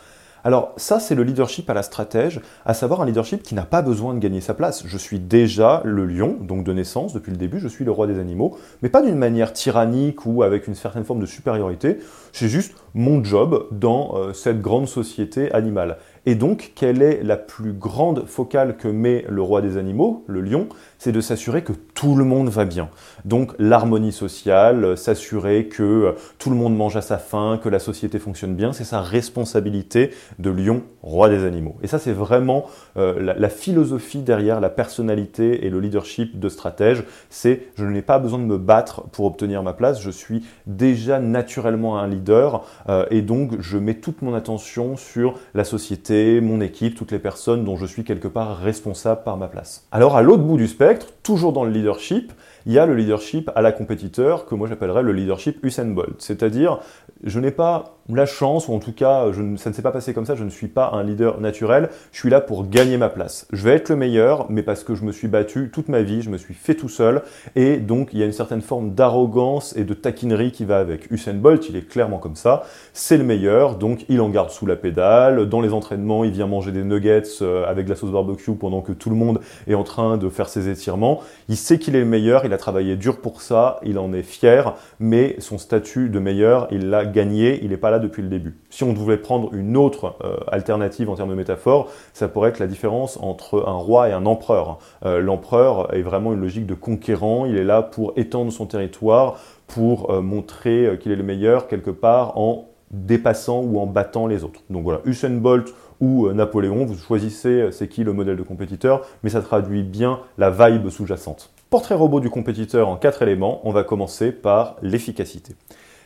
[0.46, 3.82] Alors ça, c'est le leadership à la stratège, à savoir un leadership qui n'a pas
[3.82, 4.84] besoin de gagner sa place.
[4.86, 8.06] Je suis déjà le lion, donc de naissance, depuis le début, je suis le roi
[8.06, 11.98] des animaux, mais pas d'une manière tyrannique ou avec une certaine forme de supériorité.
[12.32, 15.98] C'est juste mon job dans euh, cette grande société animale.
[16.26, 20.42] Et donc, quelle est la plus grande focale que met le roi des animaux, le
[20.42, 20.68] lion?
[20.98, 22.88] C'est de s'assurer que tout le monde va bien.
[23.24, 27.68] Donc, l'harmonie sociale, euh, s'assurer que euh, tout le monde mange à sa faim, que
[27.68, 31.76] la société fonctionne bien, c'est sa responsabilité de lion, roi des animaux.
[31.82, 37.04] Et ça, c'est vraiment euh, la, philosophie derrière la personnalité et le leadership de stratège.
[37.30, 41.20] C'est je n'ai pas besoin de me battre pour obtenir ma place, je suis déjà
[41.20, 42.64] naturellement un leader
[43.10, 47.64] et donc je mets toute mon attention sur la société mon équipe, toutes les personnes
[47.64, 49.86] dont je suis quelque part responsable par ma place.
[49.92, 50.85] Alors à l'autre bout du spectre,
[51.22, 52.32] toujours dans le leadership,
[52.66, 56.16] il y a le leadership à la compétiteur que moi j'appellerais le leadership Usain Bolt.
[56.18, 56.80] C'est-à-dire,
[57.24, 60.14] je n'ai pas la chance, ou en tout cas, je ça ne s'est pas passé
[60.14, 63.08] comme ça, je ne suis pas un leader naturel, je suis là pour gagner ma
[63.08, 63.46] place.
[63.52, 66.22] Je vais être le meilleur, mais parce que je me suis battu toute ma vie,
[66.22, 67.22] je me suis fait tout seul,
[67.56, 71.10] et donc il y a une certaine forme d'arrogance et de taquinerie qui va avec.
[71.10, 74.66] Usain Bolt, il est clairement comme ça, c'est le meilleur, donc il en garde sous
[74.66, 78.10] la pédale, dans les entraînements, il vient manger des nuggets euh, avec de la sauce
[78.10, 81.22] barbecue pendant que tout le monde est en train de faire ses étirements.
[81.48, 84.22] Il sait qu'il est le meilleur, il a travaillé dur pour ça, il en est
[84.22, 88.28] fier, mais son statut de meilleur, il l'a gagné, il n'est pas là depuis le
[88.28, 88.56] début.
[88.70, 92.58] Si on voulait prendre une autre euh, alternative en termes de métaphore, ça pourrait être
[92.58, 94.78] la différence entre un roi et un empereur.
[95.04, 99.38] Euh, l'empereur est vraiment une logique de conquérant, il est là pour étendre son territoire,
[99.66, 104.44] pour euh, montrer qu'il est le meilleur quelque part en dépassant ou en battant les
[104.44, 104.60] autres.
[104.70, 109.30] Donc voilà, Usain Bolt ou Napoléon, vous choisissez c'est qui le modèle de compétiteur, mais
[109.30, 111.50] ça traduit bien la vibe sous-jacente.
[111.76, 115.54] Portrait robot du compétiteur en quatre éléments, on va commencer par l'efficacité.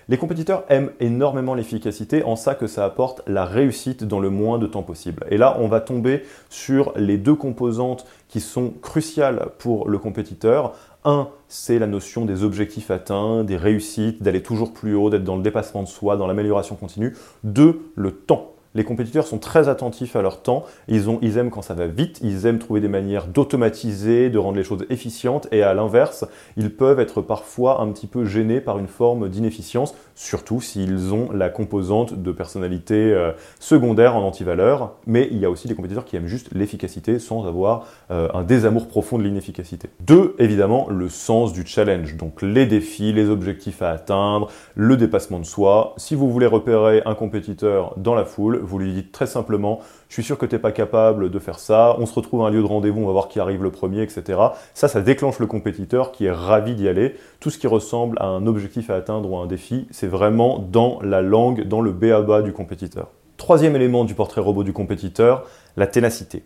[0.09, 4.59] Les compétiteurs aiment énormément l'efficacité en ça que ça apporte la réussite dans le moins
[4.59, 5.24] de temps possible.
[5.30, 10.72] Et là, on va tomber sur les deux composantes qui sont cruciales pour le compétiteur.
[11.04, 15.37] Un, c'est la notion des objectifs atteints, des réussites, d'aller toujours plus haut, d'être dans
[15.37, 17.14] le dépassement de soi, dans l'amélioration continue.
[17.44, 18.54] Deux, le temps.
[18.76, 22.46] Les compétiteurs sont très attentifs à leur temps, ils, aiment quand ça va vite, ils
[22.46, 26.24] aiment trouver des manières d'automatiser, de rendre les choses efficientes, et à l'inverse,
[26.56, 31.33] ils peuvent être parfois un petit peu gênés par une forme d'inefficience, surtout s'ils ont
[31.33, 36.04] la composante de personnalité euh, secondaire en antivaleur, mais il y a aussi des compétiteurs
[36.04, 39.90] qui aiment juste l'efficacité sans avoir euh, un désamour profond de l'inefficacité.
[39.98, 45.40] Deux, évidemment, le sens du challenge, donc les défis, les objectifs à atteindre, le dépassement
[45.40, 45.94] de soi.
[45.96, 50.14] Si vous voulez repérer un compétiteur dans la foule, vous lui dites très simplement je
[50.14, 52.50] suis sûr que tu n'es pas capable de faire ça, on se retrouve à un
[52.50, 54.40] lieu de rendez-vous, on va voir qui arrive le premier, etc.
[54.74, 57.14] Ça, ça déclenche le compétiteur qui est ravi d'y aller.
[57.38, 60.58] Tout ce qui ressemble à un objectif à atteindre ou à un défi, c'est vraiment
[60.58, 63.10] dans la langue, dans le béaba du compétiteur.
[63.36, 65.44] Troisième élément du portrait robot du compétiteur,
[65.76, 66.42] la ténacité.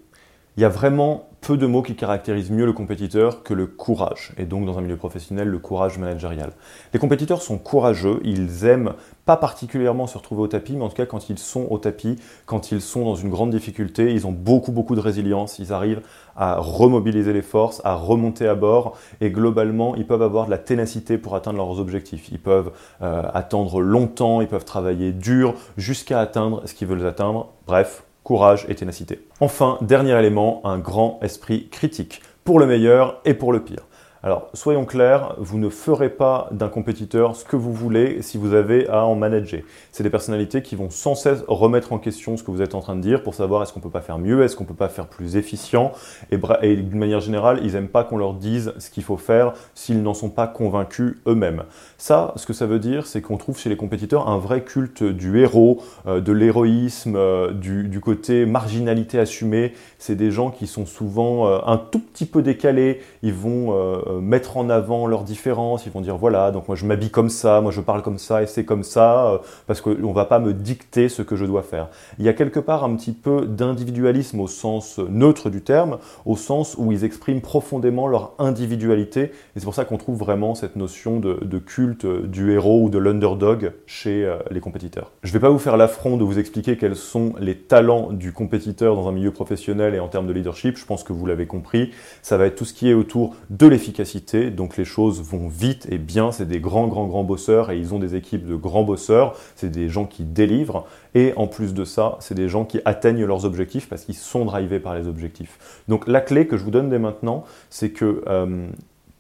[0.57, 4.33] Il y a vraiment peu de mots qui caractérisent mieux le compétiteur que le courage,
[4.39, 6.53] et donc dans un milieu professionnel, le courage managérial.
[6.93, 8.95] Les compétiteurs sont courageux, ils aiment
[9.27, 12.17] pas particulièrement se retrouver au tapis, mais en tout cas quand ils sont au tapis,
[12.47, 16.03] quand ils sont dans une grande difficulté, ils ont beaucoup beaucoup de résilience, ils arrivent
[16.37, 20.59] à remobiliser les forces, à remonter à bord, et globalement ils peuvent avoir de la
[20.59, 22.29] ténacité pour atteindre leurs objectifs.
[22.31, 22.71] Ils peuvent
[23.03, 27.49] euh, attendre longtemps, ils peuvent travailler dur jusqu'à atteindre ce qu'ils veulent atteindre.
[27.67, 29.21] Bref, courage et ténacité.
[29.39, 33.87] Enfin, dernier élément, un grand esprit critique, pour le meilleur et pour le pire.
[34.25, 38.55] Alors, soyons clairs, vous ne ferez pas d'un compétiteur ce que vous voulez si vous
[38.55, 39.61] avez à en manager.
[39.93, 42.81] C'est des personnalités qui vont sans cesse remettre en question ce que vous êtes en
[42.81, 44.89] train de dire pour savoir est-ce qu'on peut pas faire mieux, est-ce qu'on peut pas
[44.89, 45.93] faire plus efficient.
[46.31, 50.03] Et, d'une manière générale, ils n'aiment pas qu'on leur dise ce qu'il faut faire s'ils
[50.03, 51.65] n'en sont pas convaincus eux-mêmes.
[51.99, 55.03] Ça, ce que ça veut dire, c'est qu'on trouve chez les compétiteurs un vrai culte
[55.03, 59.75] du héros, euh, de l'héroïsme, euh, du, côté marginalité assumée.
[59.99, 63.03] C'est des gens qui sont souvent euh, un tout petit peu décalés.
[63.23, 63.75] Ils vont
[64.21, 67.61] mettre en avant leurs différences, ils vont dire voilà, donc moi je m'habille comme ça,
[67.61, 70.39] moi je parle comme ça et c'est comme ça, euh, parce qu'on ne va pas
[70.39, 71.89] me dicter ce que je dois faire.
[72.19, 76.37] Il y a quelque part un petit peu d'individualisme au sens neutre du terme, au
[76.37, 80.77] sens où ils expriment profondément leur individualité, et c'est pour ça qu'on trouve vraiment cette
[80.77, 85.13] notion de, culte du héros ou de l'underdog chez euh, les compétiteurs.
[85.23, 88.33] Je ne vais pas vous faire l'affront de vous expliquer quels sont les talents du
[88.33, 91.47] compétiteur dans un milieu professionnel et en termes de leadership, je pense que vous l'avez
[91.47, 94.04] compris, ça va être tout ce qui est autour de l'efficacité
[94.51, 97.95] donc les choses vont vite et bien, c'est des grands, grands, grands bosseurs, et ils
[97.95, 101.85] ont des équipes de grands bosseurs, c'est des gens qui délivrent, et en plus de
[101.85, 105.83] ça, c'est des gens qui atteignent leurs objectifs parce qu'ils sont drivés par les objectifs.
[105.89, 108.23] Donc la clé que je vous donne dès maintenant, c'est que...
[108.27, 108.67] Euh,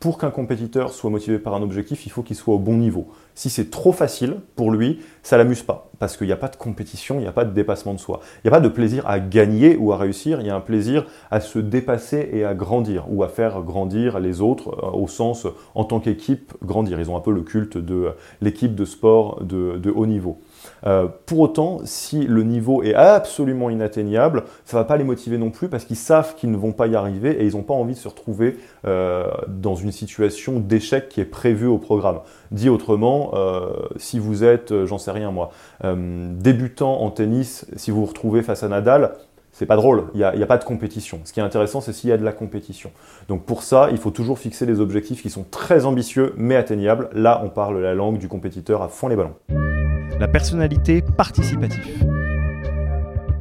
[0.00, 3.08] pour qu'un compétiteur soit motivé par un objectif, il faut qu'il soit au bon niveau.
[3.34, 6.56] Si c'est trop facile pour lui, ça l'amuse pas, parce qu'il n'y a pas de
[6.56, 8.20] compétition, il n'y a pas de dépassement de soi.
[8.36, 10.60] Il n'y a pas de plaisir à gagner ou à réussir, il y a un
[10.60, 15.08] plaisir à se dépasser et à grandir, ou à faire grandir les autres, euh, au
[15.08, 17.00] sens, en tant qu'équipe, grandir.
[17.00, 20.38] Ils ont un peu le culte de l'équipe de sport de, de haut niveau.
[20.86, 25.38] Euh, pour autant, si le niveau est absolument inatteignable, ça ne va pas les motiver
[25.38, 27.74] non plus parce qu'ils savent qu'ils ne vont pas y arriver et ils n'ont pas
[27.74, 32.20] envie de se retrouver euh, dans une situation d'échec qui est prévue au programme.
[32.50, 35.50] Dit autrement, euh, si vous êtes, j'en sais rien moi,
[35.82, 39.12] débutant en tennis, si vous vous retrouvez face à Nadal,
[39.52, 41.20] c'est pas drôle, il n'y a, a, pas de compétition.
[41.24, 42.90] Ce qui est intéressant, c'est s'il y a de la compétition.
[43.28, 47.08] Donc pour ça, il faut toujours fixer des objectifs qui sont très ambitieux mais atteignables.
[47.12, 49.34] Là, on parle la langue du compétiteur à fond les ballons
[50.18, 52.04] la personnalité participative.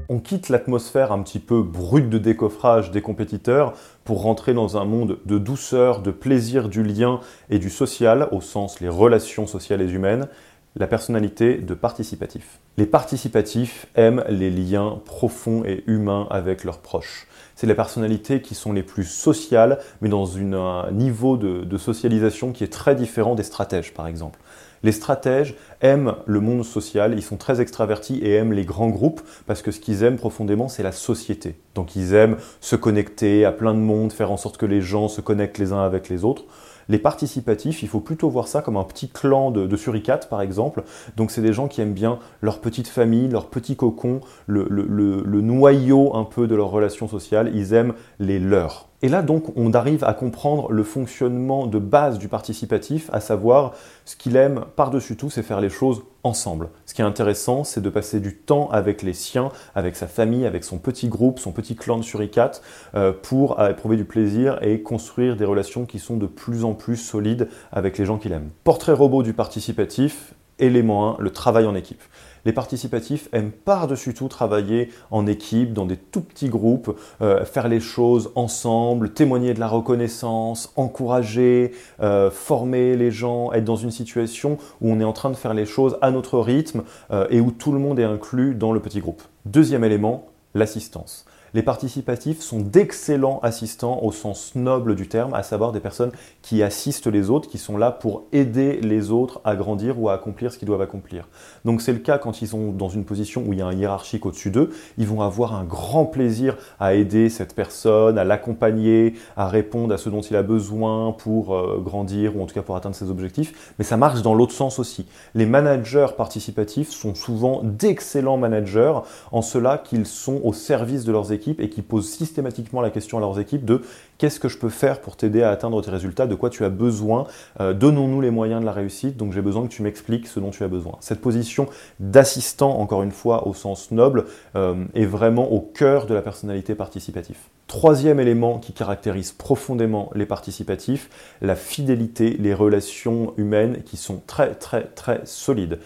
[0.10, 3.74] On quitte l'atmosphère un petit peu brute de décoffrage des compétiteurs
[4.04, 8.42] pour rentrer dans un monde de douceur, de plaisir du lien et du social, au
[8.42, 10.28] sens les relations sociales et humaines,
[10.76, 12.60] la personnalité de participatif.
[12.78, 17.28] Les participatifs aiment les liens profonds et humains avec leurs proches.
[17.56, 22.52] C'est les personnalités qui sont les plus sociales, mais dans un niveau de, de socialisation
[22.52, 24.40] qui est très différent des stratèges, par exemple.
[24.84, 29.22] Les stratèges aiment le monde social, ils sont très extravertis et aiment les grands groupes
[29.48, 31.56] parce que ce qu'ils aiment profondément, c'est la société.
[31.74, 35.08] Donc ils aiment se connecter à plein de monde, faire en sorte que les gens
[35.08, 36.44] se connectent les uns avec les autres.
[36.90, 40.84] Les participatifs, il faut plutôt voir ça comme un petit clan de, suricates, par exemple.
[41.16, 45.42] Donc, c'est des gens qui aiment bien leur petite famille, leur petit cocon, le, le
[45.42, 47.52] noyau un peu de leur relation sociale.
[47.56, 48.90] Ils aiment les leurs.
[49.04, 53.74] Et là, donc, on arrive à comprendre le fonctionnement de base du participatif, à savoir
[54.06, 56.70] ce qu'il aime par-dessus tout, c'est faire les choses ensemble.
[56.86, 60.46] Ce qui est intéressant, c'est de passer du temps avec les siens, avec sa famille,
[60.46, 62.62] avec son petit groupe, son petit clan de suricates,
[62.96, 66.96] euh, pour éprouver du plaisir et construire des relations qui sont de plus en plus
[66.96, 68.52] solides avec les gens qu'il aime.
[68.64, 72.02] Portrait robot du participatif, élément 1, le travail en équipe.
[72.46, 77.68] Les participatifs aiment par-dessus tout travailler en équipe, dans des tout petits groupes, euh, faire
[77.68, 83.92] les choses ensemble, témoigner de la reconnaissance, encourager, euh, former les gens, être dans une
[83.92, 87.40] situation où on est en train de faire les choses à notre rythme euh, et
[87.40, 89.24] où tout le monde est inclus dans le petit groupe.
[89.46, 91.26] Deuxième élément, l'assistance.
[91.56, 96.12] Les participatifs sont d'excellents assistants au sens noble du terme, à savoir des personnes
[96.42, 100.14] qui assistent les autres, qui sont là pour aider les autres à grandir ou à
[100.14, 101.28] accomplir ce qu'ils doivent accomplir.
[101.64, 103.74] Donc c'est le cas quand ils sont dans une position où il y a un
[103.74, 109.14] hiérarchique au-dessus d'eux, ils vont avoir un grand plaisir à aider cette personne, à l'accompagner,
[109.38, 112.64] à répondre à ce dont il a besoin pour euh, grandir ou en tout cas
[112.64, 115.06] pour atteindre ses objectifs, mais ça marche dans l'autre sens aussi.
[115.36, 118.96] Les managers participatifs sont souvent d'excellents managers
[119.32, 123.18] en cela qu'ils sont au service de leurs équipes et qui posent systématiquement la question
[123.18, 123.82] à leurs équipes de
[124.18, 126.70] qu'est-ce que je peux faire pour t'aider à atteindre tes résultats, de quoi tu as
[126.70, 127.28] besoin,
[127.60, 130.52] euh, donnons-nous les moyens de la réussite, donc j'ai besoin que tu m'expliques ce dont
[130.52, 130.98] tu as besoin.
[131.00, 131.68] Cette position
[132.00, 134.26] d'assistant, encore une fois, au sens noble,
[134.56, 137.38] euh, est vraiment au cœur de la personnalité participative.
[137.68, 141.10] Troisième élément qui caractérise profondément les participatifs,
[141.42, 145.80] la fidélité, les relations humaines qui sont très très très solides.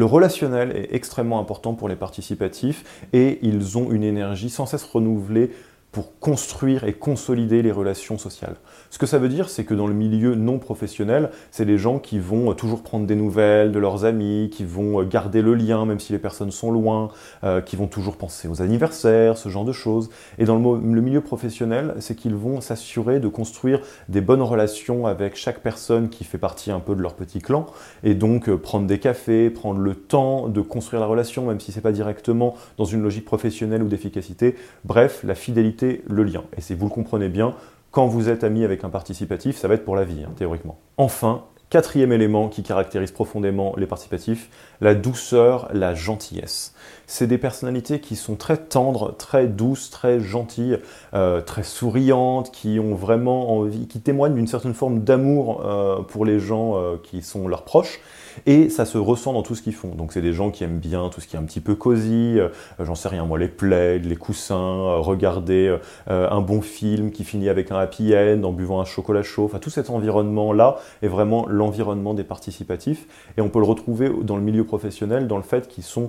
[0.00, 4.82] Le relationnel est extrêmement important pour les participatifs et ils ont une énergie sans cesse
[4.82, 5.50] renouvelée
[5.92, 8.56] pour construire et consolider les relations sociales.
[8.90, 11.98] Ce que ça veut dire, c'est que dans le milieu non professionnel, c'est des gens
[11.98, 15.98] qui vont toujours prendre des nouvelles de leurs amis, qui vont garder le lien même
[15.98, 17.08] si les personnes sont loin,
[17.42, 20.10] euh, qui vont toujours penser aux anniversaires, ce genre de choses.
[20.38, 25.34] Et dans le, milieu professionnel, c'est qu'ils vont s'assurer de construire des bonnes relations avec
[25.34, 27.66] chaque personne qui fait partie un peu de leur petit clan,
[28.04, 31.72] et donc euh, prendre des cafés, prendre le temps de construire la relation, même si
[31.72, 34.54] c'est pas directement dans une logique professionnelle ou d'efficacité.
[34.84, 36.44] Bref, la fidélité le lien.
[36.56, 37.54] Et si vous le comprenez bien,
[37.90, 40.78] quand vous êtes ami avec un participatif, ça va être pour la vie, hein, théoriquement.
[40.96, 46.74] Enfin, quatrième élément qui caractérise profondément les participatifs, la douceur, la gentillesse.
[47.06, 50.78] C'est des personnalités qui sont très tendres, très douces, très gentilles,
[51.12, 56.24] euh, très souriantes, qui ont vraiment envie, qui témoignent d'une certaine forme d'amour euh, pour
[56.24, 57.98] les gens euh, qui sont leurs proches
[58.46, 59.88] et ça se ressent dans tout ce qu'ils font.
[59.96, 62.38] Donc c'est des gens qui aiment bien tout ce qui est un petit peu cosy,
[62.78, 67.72] j'en sais rien moi, les plaids, les coussins, regarder un bon film qui finit avec
[67.72, 72.14] un happy end en buvant un chocolat chaud, enfin tout cet environnement-là est vraiment l'environnement
[72.14, 75.84] des participatifs et on peut le retrouver dans le milieu professionnel dans le fait qu'ils
[75.84, 76.08] sont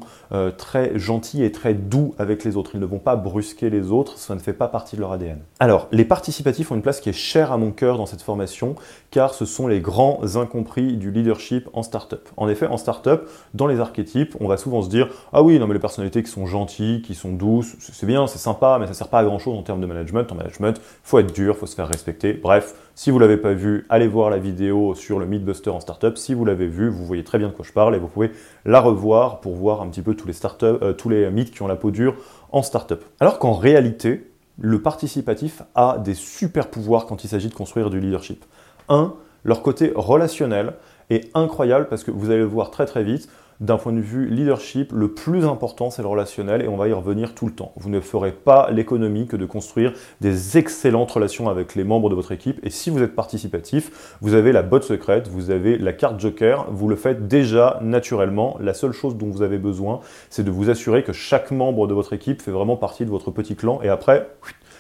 [0.58, 2.72] très gentils et très doux avec les autres.
[2.76, 5.40] Ils ne vont pas brusquer les autres, ça ne fait pas partie de leur ADN.
[5.60, 8.76] Alors, les participatifs ont une place qui est chère à mon cœur dans cette formation
[9.10, 12.30] car ce sont les grands incompris du leadership en startup.
[12.38, 13.22] En effet, en startup,
[13.54, 16.32] dans les archétypes, on va souvent se dire Ah oui, non, mais les personnalités qui
[16.32, 19.24] sont gentilles, qui sont douces, c'est bien, c'est sympa, mais ça ne sert pas à
[19.24, 20.32] grand chose en termes de management.
[20.32, 22.34] En management, faut être dur, faut se faire respecter.
[22.34, 25.80] Bref, si vous ne l'avez pas vu, allez voir la vidéo sur le Mythbuster en
[25.80, 26.18] startup.
[26.18, 28.32] Si vous l'avez vu, vous voyez très bien de quoi je parle et vous pouvez
[28.66, 31.68] la revoir pour voir un petit peu tous les, euh, tous les mythes qui ont
[31.68, 32.16] la peau dure
[32.52, 33.04] en startup.
[33.20, 38.00] Alors qu'en réalité, le participatif a des super pouvoirs quand il s'agit de construire du
[38.00, 38.46] leadership.
[38.90, 40.74] Un, leur côté relationnel,
[41.12, 43.30] est incroyable parce que vous allez le voir très très vite.
[43.62, 46.94] D'un point de vue leadership, le plus important, c'est le relationnel et on va y
[46.94, 47.74] revenir tout le temps.
[47.76, 52.16] Vous ne ferez pas l'économie que de construire des excellentes relations avec les membres de
[52.16, 52.60] votre équipe.
[52.66, 56.72] Et si vous êtes participatif, vous avez la botte secrète, vous avez la carte joker,
[56.72, 58.58] vous le faites déjà naturellement.
[58.60, 60.00] La seule chose dont vous avez besoin,
[60.32, 63.30] c'est de vous assurer que chaque membre de votre équipe fait vraiment partie de votre
[63.30, 64.28] petit clan et après,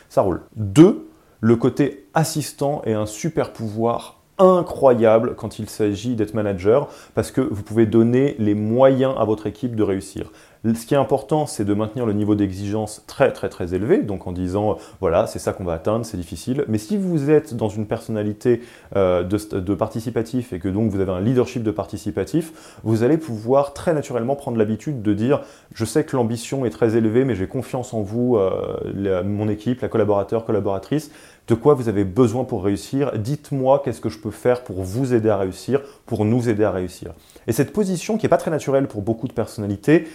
[0.09, 0.41] ça roule.
[0.55, 1.07] Deux,
[1.39, 7.41] le côté assistant est un super pouvoir incroyable quand il s'agit d'être manager parce que
[7.41, 10.31] vous pouvez donner les moyens à votre équipe de réussir.
[10.63, 14.27] Ce qui est important, c'est de maintenir le niveau d'exigence très très très élevé, donc
[14.27, 16.65] en disant voilà, c'est ça qu'on va atteindre, c'est difficile.
[16.67, 18.61] Mais si vous êtes dans une personnalité
[18.95, 23.17] euh, de, de, participatif et que donc vous avez un leadership de participatif, vous allez
[23.17, 25.41] pouvoir très naturellement prendre l'habitude de dire
[25.73, 29.81] je sais que l'ambition est très élevée, mais j'ai confiance en vous, euh, mon équipe,
[29.81, 31.09] la collaborateur, collaboratrice,
[31.47, 33.17] de quoi vous avez besoin pour réussir?
[33.17, 36.71] Dites-moi qu'est-ce que je peux faire pour vous aider à réussir, pour nous aider à
[36.71, 37.13] réussir.
[37.47, 40.07] Et cette position qui n'est pas très naturelle pour beaucoup de personnalités,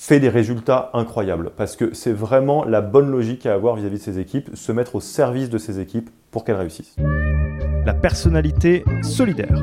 [0.00, 4.02] fait des résultats incroyables parce que c'est vraiment la bonne logique à avoir vis-à-vis de
[4.02, 6.94] ses équipes, se mettre au service de ses équipes pour qu'elles réussissent.
[7.84, 9.60] La personnalité solidaire.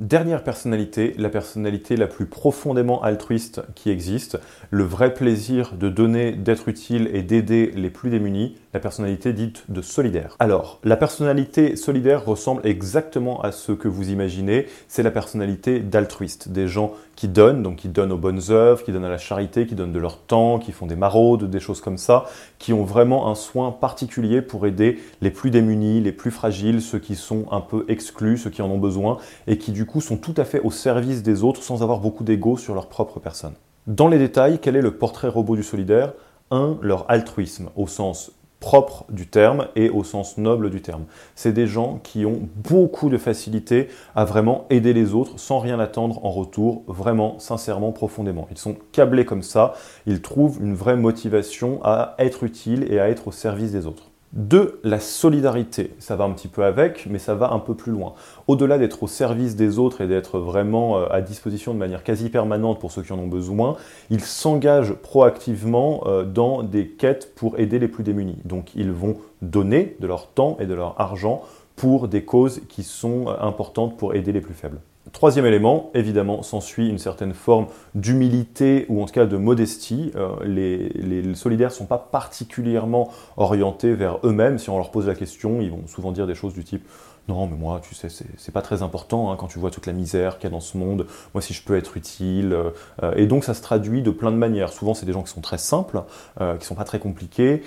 [0.00, 4.38] Dernière personnalité, la personnalité la plus profondément altruiste qui existe,
[4.70, 9.64] le vrai plaisir de donner, d'être utile et d'aider les plus démunis, la personnalité dite
[9.70, 10.36] de solidaire.
[10.40, 16.50] Alors, la personnalité solidaire ressemble exactement à ce que vous imaginez, c'est la personnalité d'altruiste,
[16.50, 19.66] des gens qui donnent, donc qui donnent aux bonnes œuvres, qui donnent à la charité,
[19.66, 22.26] qui donnent de leur temps, qui font des maraudes, des choses comme ça,
[22.58, 26.98] qui ont vraiment un soin particulier pour aider les plus démunis, les plus fragiles, ceux
[26.98, 30.16] qui sont un peu exclus, ceux qui en ont besoin, et qui du coup sont
[30.16, 33.54] tout à fait au service des autres sans avoir beaucoup d'ego sur leur propre personne.
[33.86, 36.14] Dans les détails, quel est le portrait robot du solidaire?
[36.50, 36.78] 1.
[36.82, 38.32] Leur altruisme, au sens
[38.64, 41.04] propre du terme et au sens noble du terme.
[41.34, 45.78] C'est des gens qui ont beaucoup de facilité à vraiment aider les autres sans rien
[45.78, 48.48] attendre en retour, vraiment, sincèrement, profondément.
[48.50, 49.74] Ils sont câblés comme ça,
[50.06, 54.13] ils trouvent une vraie motivation à être utiles et à être au service des autres.
[54.34, 55.92] Deux, la solidarité.
[56.00, 58.14] Ça va un petit peu avec, mais ça va un peu plus loin.
[58.48, 62.30] Au-delà d'être au service des autres et d'être vraiment euh, à disposition de manière quasi
[62.30, 63.76] permanente pour ceux qui en ont besoin,
[64.10, 68.38] ils s'engagent proactivement euh, dans des quêtes pour aider les plus démunis.
[68.44, 71.42] Donc ils vont donner de leur temps et de leur argent
[71.76, 74.80] pour des causes qui sont euh, importantes pour aider les plus faibles.
[75.12, 80.10] Troisième élément, évidemment, s'ensuit une certaine forme d'humilité ou en tout cas de modestie.
[80.16, 84.58] Euh, les, solidaires ne sont pas particulièrement orientés vers eux-mêmes.
[84.58, 86.88] Si on leur pose la question, ils vont souvent dire des choses du type
[87.26, 89.94] non, mais moi, tu sais, c'est pas très important hein, quand tu vois toute la
[89.94, 91.06] misère qu'il y a dans ce monde.
[91.32, 92.54] Moi, si je peux être utile.
[93.02, 94.74] Euh, et donc, ça se traduit de plein de manières.
[94.74, 96.02] Souvent, c'est des gens qui sont très simples,
[96.42, 97.62] euh, qui sont pas très compliqués,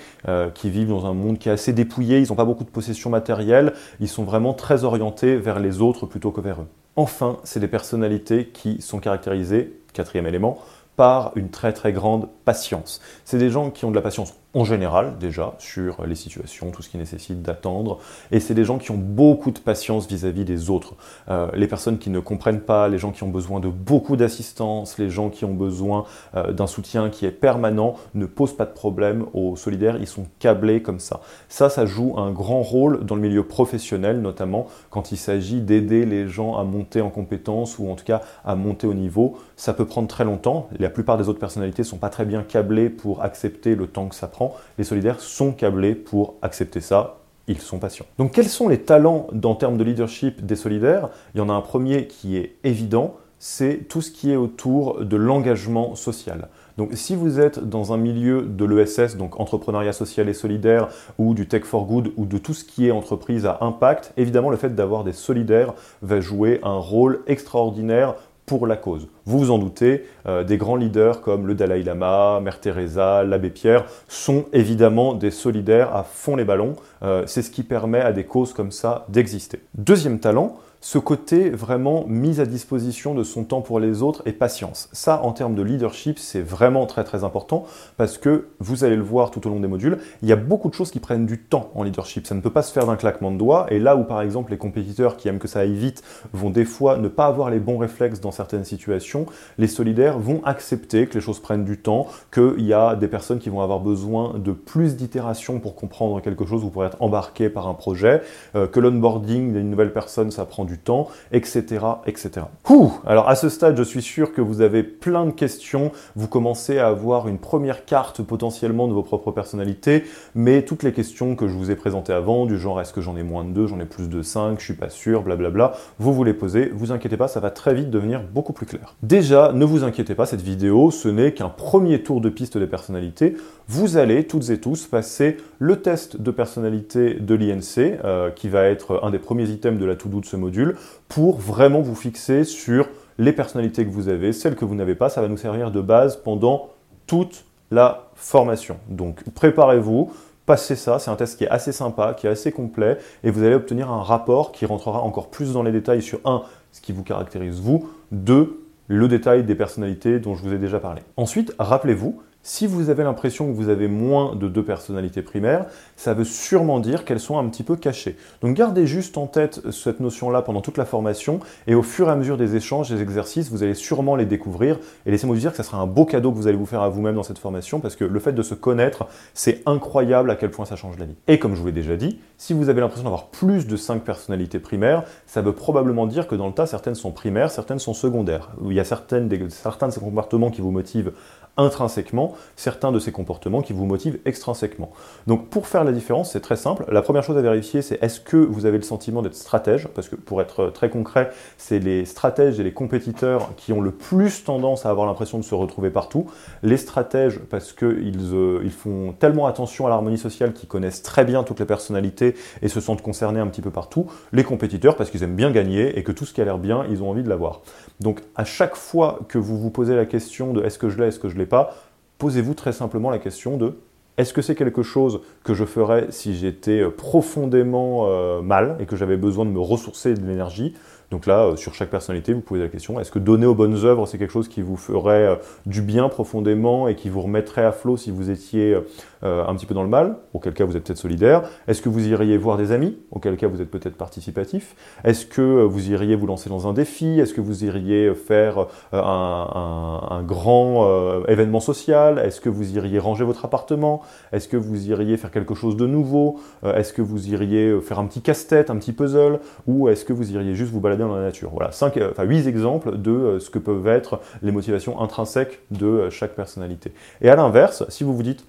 [0.54, 2.20] qui vivent dans un monde qui est assez dépouillé.
[2.20, 3.72] Ils n'ont pas beaucoup de possessions matérielles.
[3.98, 6.68] Ils sont vraiment très orientés vers les autres plutôt que vers eux.
[6.98, 10.58] Enfin, c'est des personnalités qui sont caractérisées, quatrième élément,
[10.96, 13.00] par une très très grande patience.
[13.24, 16.82] C'est des gens qui ont de la patience en général déjà sur les situations, tout
[16.82, 17.98] ce qui nécessite d'attendre,
[18.32, 20.94] et c'est des gens qui ont beaucoup de patience vis-à-vis des autres.
[21.28, 24.98] Euh, les personnes qui ne comprennent pas, les gens qui ont besoin de beaucoup d'assistance,
[24.98, 26.04] les gens qui ont besoin
[26.34, 30.26] euh, d'un soutien qui est permanent, ne posent pas de problème aux solidaires, ils sont
[30.40, 31.20] câblés comme ça.
[31.48, 36.04] Ça, ça joue un grand rôle dans le milieu professionnel, notamment quand il s'agit d'aider
[36.04, 39.38] les gens à monter en compétences ou en tout cas à monter au niveau.
[39.56, 42.88] Ça peut prendre très longtemps, la plupart des autres personnalités sont pas très bien câblées
[42.88, 44.47] pour accepter le temps que ça prend
[44.78, 47.16] les solidaires sont câblés pour accepter ça.
[47.46, 48.06] Ils sont patients.
[48.18, 51.08] Donc quels sont les talents en termes de leadership des solidaires?
[51.34, 55.04] Il y en a un premier qui est évident, c'est tout ce qui est autour
[55.04, 56.48] de l'engagement social.
[56.76, 60.88] Donc si vous êtes dans un milieu de l'ESS, donc entrepreneuriat social et solidaire,
[61.18, 64.50] ou du tech for good, ou de tout ce qui est entreprise à impact, évidemment
[64.50, 68.14] le fait d'avoir des solidaires va jouer un rôle extraordinaire
[68.48, 69.08] pour la cause.
[69.26, 73.50] Vous vous en doutez, euh, des grands leaders comme le Dalai Lama, Mère Teresa, l'abbé
[73.50, 76.74] Pierre sont évidemment des solidaires à fond les ballons.
[77.02, 79.60] Euh, c'est ce qui permet à des causes comme ça d'exister.
[79.74, 84.32] Deuxième talent, ce côté vraiment mise à disposition de son temps pour les autres et
[84.32, 84.88] patience.
[84.92, 87.66] Ça, en termes de leadership, c'est vraiment très très important
[87.96, 90.68] parce que vous allez le voir tout au long des modules, il y a beaucoup
[90.68, 92.26] de choses qui prennent du temps en leadership.
[92.26, 93.66] Ça ne peut pas se faire d'un claquement de doigts.
[93.70, 96.02] Et là où par exemple les compétiteurs qui aiment que ça aille vite
[96.32, 99.26] vont des fois ne pas avoir les bons réflexes dans certaines situations,
[99.58, 103.40] les solidaires vont accepter que les choses prennent du temps, qu'il y a des personnes
[103.40, 107.48] qui vont avoir besoin de plus d'itérations pour comprendre quelque chose ou pour être embarquées
[107.48, 108.22] par un projet,
[108.54, 111.84] euh, que l'onboarding d'une nouvelle personne, ça prend du temps, etc.
[112.06, 112.46] etc.
[112.70, 116.28] Ouh Alors à ce stade, je suis sûr que vous avez plein de questions, vous
[116.28, 120.04] commencez à avoir une première carte potentiellement de vos propres personnalités,
[120.34, 123.16] mais toutes les questions que je vous ai présentées avant, du genre est-ce que j'en
[123.16, 126.12] ai moins de deux, j'en ai plus de cinq, je suis pas sûr, blablabla, vous
[126.12, 128.94] vous les posez, vous inquiétez pas, ça va très vite devenir beaucoup plus clair.
[129.02, 132.66] Déjà, ne vous inquiétez pas, cette vidéo, ce n'est qu'un premier tour de piste des
[132.66, 133.36] personnalités.
[133.70, 138.64] Vous allez toutes et tous passer le test de personnalité de l'INC, euh, qui va
[138.64, 142.44] être un des premiers items de la to-do de ce module, pour vraiment vous fixer
[142.44, 142.88] sur
[143.18, 145.10] les personnalités que vous avez, celles que vous n'avez pas.
[145.10, 146.70] Ça va nous servir de base pendant
[147.06, 148.78] toute la formation.
[148.88, 150.12] Donc préparez-vous,
[150.46, 150.98] passez ça.
[150.98, 153.90] C'est un test qui est assez sympa, qui est assez complet, et vous allez obtenir
[153.90, 156.40] un rapport qui rentrera encore plus dans les détails sur un,
[156.72, 160.80] ce qui vous caractérise vous, deux, le détail des personnalités dont je vous ai déjà
[160.80, 161.02] parlé.
[161.18, 166.14] Ensuite, rappelez-vous, si vous avez l'impression que vous avez moins de deux personnalités primaires, ça
[166.14, 168.16] veut sûrement dire qu'elles sont un petit peu cachées.
[168.40, 172.10] Donc gardez juste en tête cette notion-là pendant toute la formation et au fur et
[172.10, 175.50] à mesure des échanges, des exercices, vous allez sûrement les découvrir et laissez-moi vous dire
[175.50, 177.38] que ça sera un beau cadeau que vous allez vous faire à vous-même dans cette
[177.38, 180.98] formation parce que le fait de se connaître, c'est incroyable à quel point ça change
[180.98, 181.16] la vie.
[181.26, 184.04] Et comme je vous l'ai déjà dit, si vous avez l'impression d'avoir plus de cinq
[184.04, 187.92] personnalités primaires, ça veut probablement dire que dans le tas, certaines sont primaires, certaines sont
[187.92, 188.52] secondaires.
[188.64, 191.12] Il y a certaines certains de ces comportements qui vous motivent
[191.58, 194.90] intrinsèquement certains de ces comportements qui vous motivent extrinsèquement.
[195.26, 196.84] Donc pour faire la différence, c'est très simple.
[196.88, 199.88] La première chose à vérifier, c'est est-ce que vous avez le sentiment d'être stratège?
[199.88, 203.90] Parce que pour être très concret, c'est les stratèges et les compétiteurs qui ont le
[203.90, 206.26] plus tendance à avoir l'impression de se retrouver partout.
[206.62, 211.42] Les stratèges parce qu'ils euh, font tellement attention à l'harmonie sociale qu'ils connaissent très bien
[211.42, 214.06] toutes les personnalités et se sentent concernés un petit peu partout.
[214.32, 216.84] Les compétiteurs parce qu'ils aiment bien gagner et que tout ce qui a l'air bien,
[216.88, 217.62] ils ont envie de l'avoir.
[218.00, 221.08] Donc à chaque fois que vous vous posez la question de est-ce que je l'ai,
[221.08, 221.74] est-ce que je l'ai pas,
[222.18, 223.78] posez-vous très simplement la question de
[224.16, 228.96] est-ce que c'est quelque chose que je ferais si j'étais profondément euh, mal et que
[228.96, 230.74] j'avais besoin de me ressourcer de l'énergie?
[231.12, 234.06] Donc là, sur chaque personnalité, vous posez la question, est-ce que donner aux bonnes œuvres,
[234.06, 237.96] c'est quelque chose qui vous ferait du bien profondément et qui vous remettrait à flot
[237.96, 238.76] si vous étiez
[239.22, 241.42] un petit peu dans le mal, auquel cas vous êtes peut-être solidaire.
[241.66, 244.76] Est-ce que vous iriez voir des amis, auquel cas vous êtes peut-être participatif?
[245.04, 247.18] Est-ce que vous iriez vous lancer dans un défi?
[247.18, 252.18] Est-ce que vous iriez faire un, grand événement social?
[252.18, 254.02] Est-ce que vous iriez ranger votre appartement?
[254.32, 256.38] Est-ce que vous iriez faire quelque chose de nouveau?
[256.64, 259.40] Est-ce que vous iriez faire un petit casse-tête, un petit puzzle?
[259.66, 261.50] Ou est-ce que vous iriez juste vous balader dans la nature?
[261.52, 266.34] Voilà, cinq, enfin, 8 exemples de ce que peuvent être les motivations intrinsèques de chaque
[266.34, 266.92] personnalité.
[267.20, 268.44] Et à l'inverse, si vous vous dites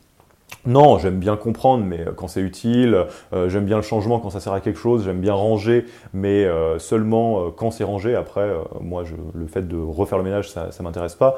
[0.65, 4.29] non, j'aime bien comprendre, mais euh, quand c'est utile, euh, j'aime bien le changement quand
[4.29, 8.15] ça sert à quelque chose, j'aime bien ranger, mais euh, seulement quand c'est rangé.
[8.15, 8.49] Après,
[8.81, 11.37] moi, je, le fait de refaire le ménage, ça, ça m'intéresse pas,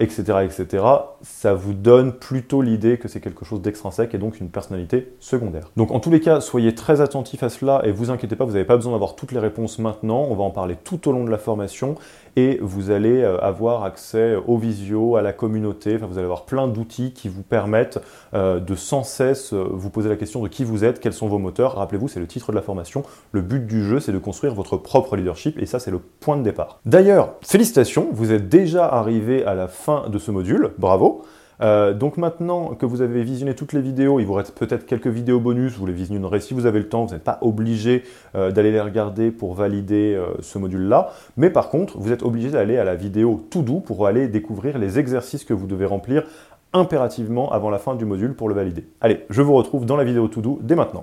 [0.00, 0.84] etc., etc.
[1.22, 5.70] Ça vous donne plutôt l'idée que c'est quelque chose d'extrinsèque et donc une personnalité secondaire.
[5.76, 8.52] Donc, en tous les cas, soyez très attentifs à cela et vous inquiétez pas, vous
[8.52, 10.26] n'avez pas besoin d'avoir toutes les réponses maintenant.
[10.28, 11.96] On va en parler tout au long de la formation
[12.36, 15.96] et vous allez avoir accès aux visio, à la communauté.
[15.96, 17.98] Vous allez avoir plein d'outils qui vous permettent
[18.34, 21.28] euh, de sans cesse euh, vous poser la question de qui vous êtes, quels sont
[21.28, 21.76] vos moteurs.
[21.76, 23.02] Rappelez-vous, c'est le titre de la formation.
[23.32, 26.36] Le but du jeu, c'est de construire votre propre leadership et ça, c'est le point
[26.36, 26.80] de départ.
[26.86, 30.72] D'ailleurs, félicitations, vous êtes déjà arrivé à la fin de ce module.
[30.78, 31.24] Bravo.
[31.60, 35.08] Euh, donc maintenant que vous avez visionné toutes les vidéos, il vous reste peut-être quelques
[35.08, 38.72] vidéos bonus, vous les visionnerez si vous avez le temps, vous n'êtes pas obligé d'aller
[38.72, 42.94] les regarder pour valider ce module-là, mais par contre, vous êtes obligé d'aller à la
[42.94, 46.24] vidéo tout doux pour aller découvrir les exercices que vous devez remplir
[46.72, 48.86] impérativement avant la fin du module pour le valider.
[49.00, 51.00] Allez, je vous retrouve dans la vidéo to do dès maintenant.